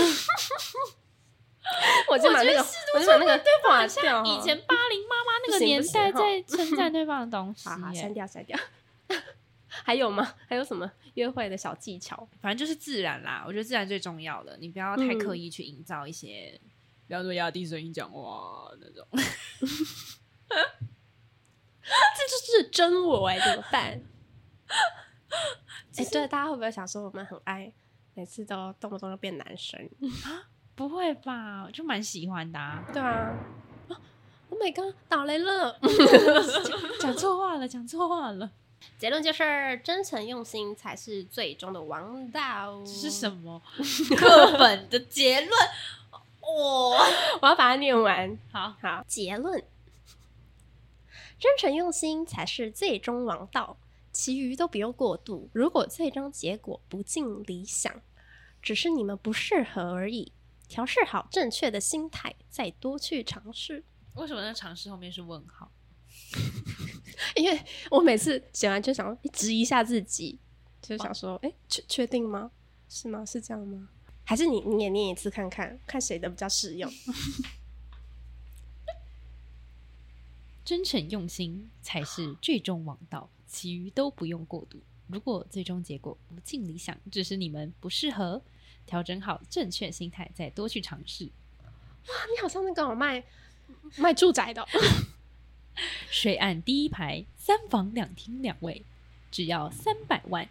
[2.09, 2.65] 我就把那个，
[2.95, 4.25] 我就把那个对方像。
[4.25, 8.57] 以前八零妈妈那个年代在称赞对方的东西， 删掉删掉。
[9.67, 10.33] 还有吗？
[10.47, 12.27] 还有什么约会的小技巧？
[12.41, 16.59] 反正就是自然啦，我觉得自然最重要的，你不要太刻意去营造一些，
[17.07, 19.07] 不要说压低声音讲话那种。
[22.15, 24.01] 这就是真我哎，怎么办？
[25.97, 27.71] 哎，对，大家会不会想说我们很爱，
[28.13, 29.79] 每次都动不动就变男生
[30.25, 30.47] 啊？
[30.75, 31.67] 不会吧？
[31.73, 32.59] 就蛮喜欢的。
[32.59, 33.33] 啊对啊。
[34.51, 34.95] Oh my god！
[35.07, 35.79] 打雷了，
[36.99, 38.49] 讲错话了，讲错话了。
[38.97, 42.83] 结论就是，真诚用心才是最终的王道。
[42.83, 43.61] 是什么
[44.17, 45.51] 课本的结论？
[46.41, 46.97] 我
[47.41, 48.35] 我要把它念完。
[48.51, 49.63] 好好，结论：
[51.39, 53.77] 真诚用心才是最终王道，
[54.11, 55.49] 其余都不用过度。
[55.53, 58.01] 如果最终结果不尽理想，
[58.61, 60.33] 只是你们不适合而已。
[60.67, 63.83] 调试好正确的心态，再多去尝试。
[64.13, 65.71] 为什么那尝试后面是问号？
[67.35, 67.59] 因为
[67.89, 70.39] 我每次写完就想质疑一下自己，
[70.81, 72.51] 就想说：哎，确确定吗？
[72.89, 73.25] 是吗？
[73.25, 73.89] 是这样吗？
[74.23, 76.91] 还是你你也念一次看看，看谁的比较适用？
[80.63, 84.79] 真诚用心才是最终王道，其余都不用过度。
[85.07, 88.41] 如果最终结果不尽理想，只是你们不适合。
[88.85, 91.29] 调整好正确心态，再多去尝试。
[92.07, 93.23] 哇，你好像那个卖
[93.97, 94.67] 卖住宅的，
[96.09, 98.83] 水岸第一排，三房两厅两卫，
[99.29, 100.49] 只要三百万。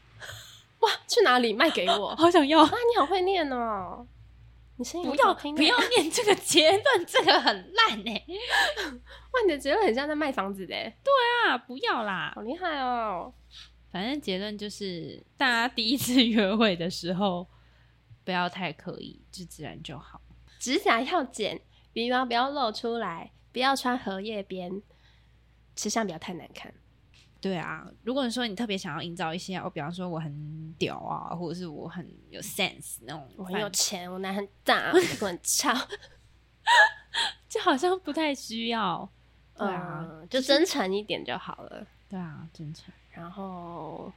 [0.79, 2.15] 哇，去哪里卖给我？
[2.17, 2.71] 好想要啊！
[2.71, 4.07] 你好会念哦，
[4.79, 8.24] 你声音不要不要念这个结论，这个很烂哎。
[8.87, 10.74] 哇，你的结论很像在卖房子的。
[10.74, 11.12] 对
[11.47, 13.35] 啊，不要啦，好厉害哦。
[13.91, 17.47] 反正结论就是，大家第一次约会的时候。
[18.24, 20.20] 不要太刻意，就自然就好。
[20.59, 21.62] 指甲要剪，
[21.95, 24.83] 鼻毛不要露出来，不要穿荷叶边，
[25.74, 26.74] 吃相不要太难看。
[27.41, 35.72] 对啊，如果你说你特别想要营造一些，我比方说我很屌啊，或者是我很有 sense 那种，我很有钱，我奶很大， 我很翘，
[37.49, 39.09] 就好像不太需要。
[39.59, 41.84] 对啊，就真诚一点就好了。
[42.09, 44.12] 对啊，真诚，然后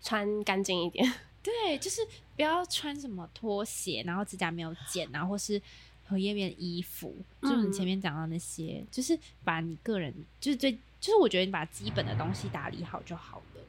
[0.00, 1.12] 穿干净一点。
[1.42, 2.00] 对，就是
[2.36, 5.60] 不要穿什么拖鞋，然后指甲没有剪，然后或是
[6.06, 13.60] 荷叶边衣服，就是你前面讲到那些，就是把你个人，就是最，就是我觉得你把基本的东西打理好就好了。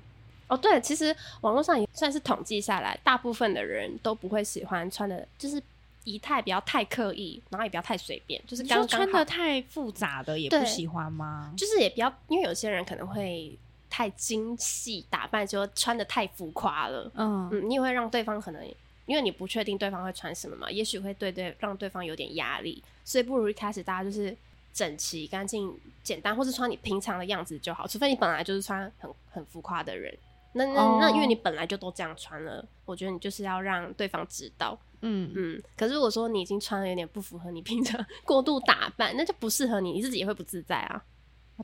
[0.47, 5.61] 哦，对，其实网络上也算是统计下来，大部分的人都不会喜欢穿的，就是
[6.05, 11.53] 仪态不要太刻意，然后也不要太随便，就是刚穿的太复杂的也不喜欢吗？
[11.57, 13.57] 就是也不要，因为有些人可能会。
[13.87, 17.09] 太精细打扮，就穿的太浮夸了。
[17.15, 18.61] 嗯嗯，你也会让对方可能，
[19.05, 24.35] 因为你不确定对方会穿什么嘛，也许会对对让对方有点压力，所以不如一开始大家就是
[24.75, 25.73] 整齐、干净、
[26.03, 27.87] 简单，或是穿你平常的样子就好。
[27.87, 30.13] 除非你本来就是穿很很浮夸的人，
[30.51, 34.77] 那那那因为你本来就都这样穿了，我觉得你就是要让对方知道。
[34.99, 35.63] 嗯嗯。
[35.77, 41.01] 可是如果说你已经穿的有点不符合你平常 过度打扮，那就不适合你，你自己也会不自在啊。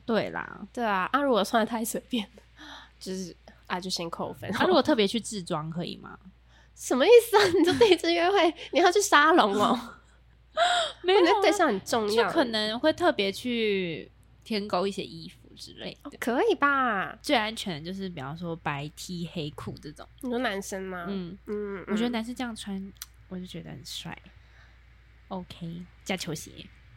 [0.06, 2.26] 对啦，对啊，啊，如果穿的太随便，
[2.98, 3.36] 就是
[3.66, 4.50] 啊，就先扣分。
[4.52, 6.18] 他如果特别去制装，可以吗？
[6.74, 7.44] 什么意思啊？
[7.58, 9.78] 你就第一次约会，你要去沙龙哦？
[11.02, 14.10] 没有，那对象很重要，就可能会特别去
[14.44, 17.16] 添购一些衣服之类的，可以吧？
[17.22, 20.06] 最安全的就是比方说白 T 黑裤这种。
[20.20, 21.06] 你说男生吗？
[21.08, 22.92] 嗯嗯，我觉得男生这样穿，
[23.28, 24.16] 我就觉得很帅。
[25.28, 26.50] OK，加球鞋。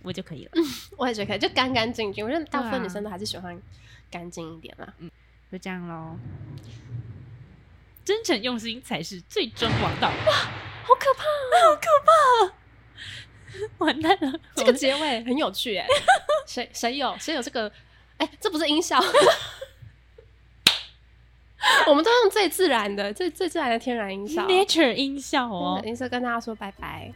[0.03, 0.51] 我就可以了，
[0.97, 2.23] 我也觉得可以，就干干净净。
[2.23, 3.59] 我觉得大部分女生都还是喜欢
[4.11, 4.93] 干净一点啦。
[4.99, 5.09] 嗯，
[5.51, 6.15] 就这样喽。
[8.03, 10.09] 真诚用心才是最终王道。
[10.09, 10.33] 哇，
[10.83, 11.23] 好可怕，
[11.65, 12.55] 好可怕！
[13.79, 15.85] 完蛋了，这个结尾很有趣哎。
[16.47, 17.71] 谁谁有谁有这个？
[18.17, 18.97] 哎，这不是音效，
[21.87, 25.81] 我们都用最自然的、最最自然的天然音效，nature 音效哦。
[25.83, 27.11] 音色跟大家说拜拜。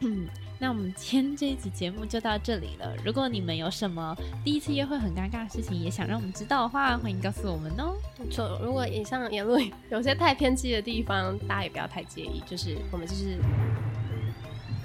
[0.00, 0.28] 嗯。
[0.58, 2.96] 那我们今天这一集节目就到这里了。
[3.04, 7.94] 如果你们有什么第一次约会很尴尬的事情，也想让我们知道的话，欢迎告诉我们哦。
[8.18, 12.42] 没错，如果以上言论有些太偏激的地方，大家也不要太介意。
[12.46, 13.36] 就是我们就是，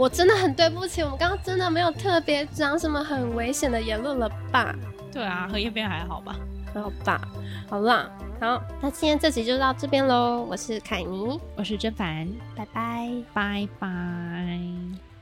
[0.02, 4.76] 我真的很对不起，我们刚刚真的没有特别讲什么很危险的言论了吧？
[5.12, 6.36] 对啊，荷叶边还好吧？
[6.74, 7.22] 还好吧？
[7.70, 10.41] 好啦，好，那今天这集就到这边喽。
[10.49, 14.60] 我是凯尼，我是甄凡，拜拜，拜拜。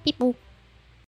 [0.06, 0.34] 一步。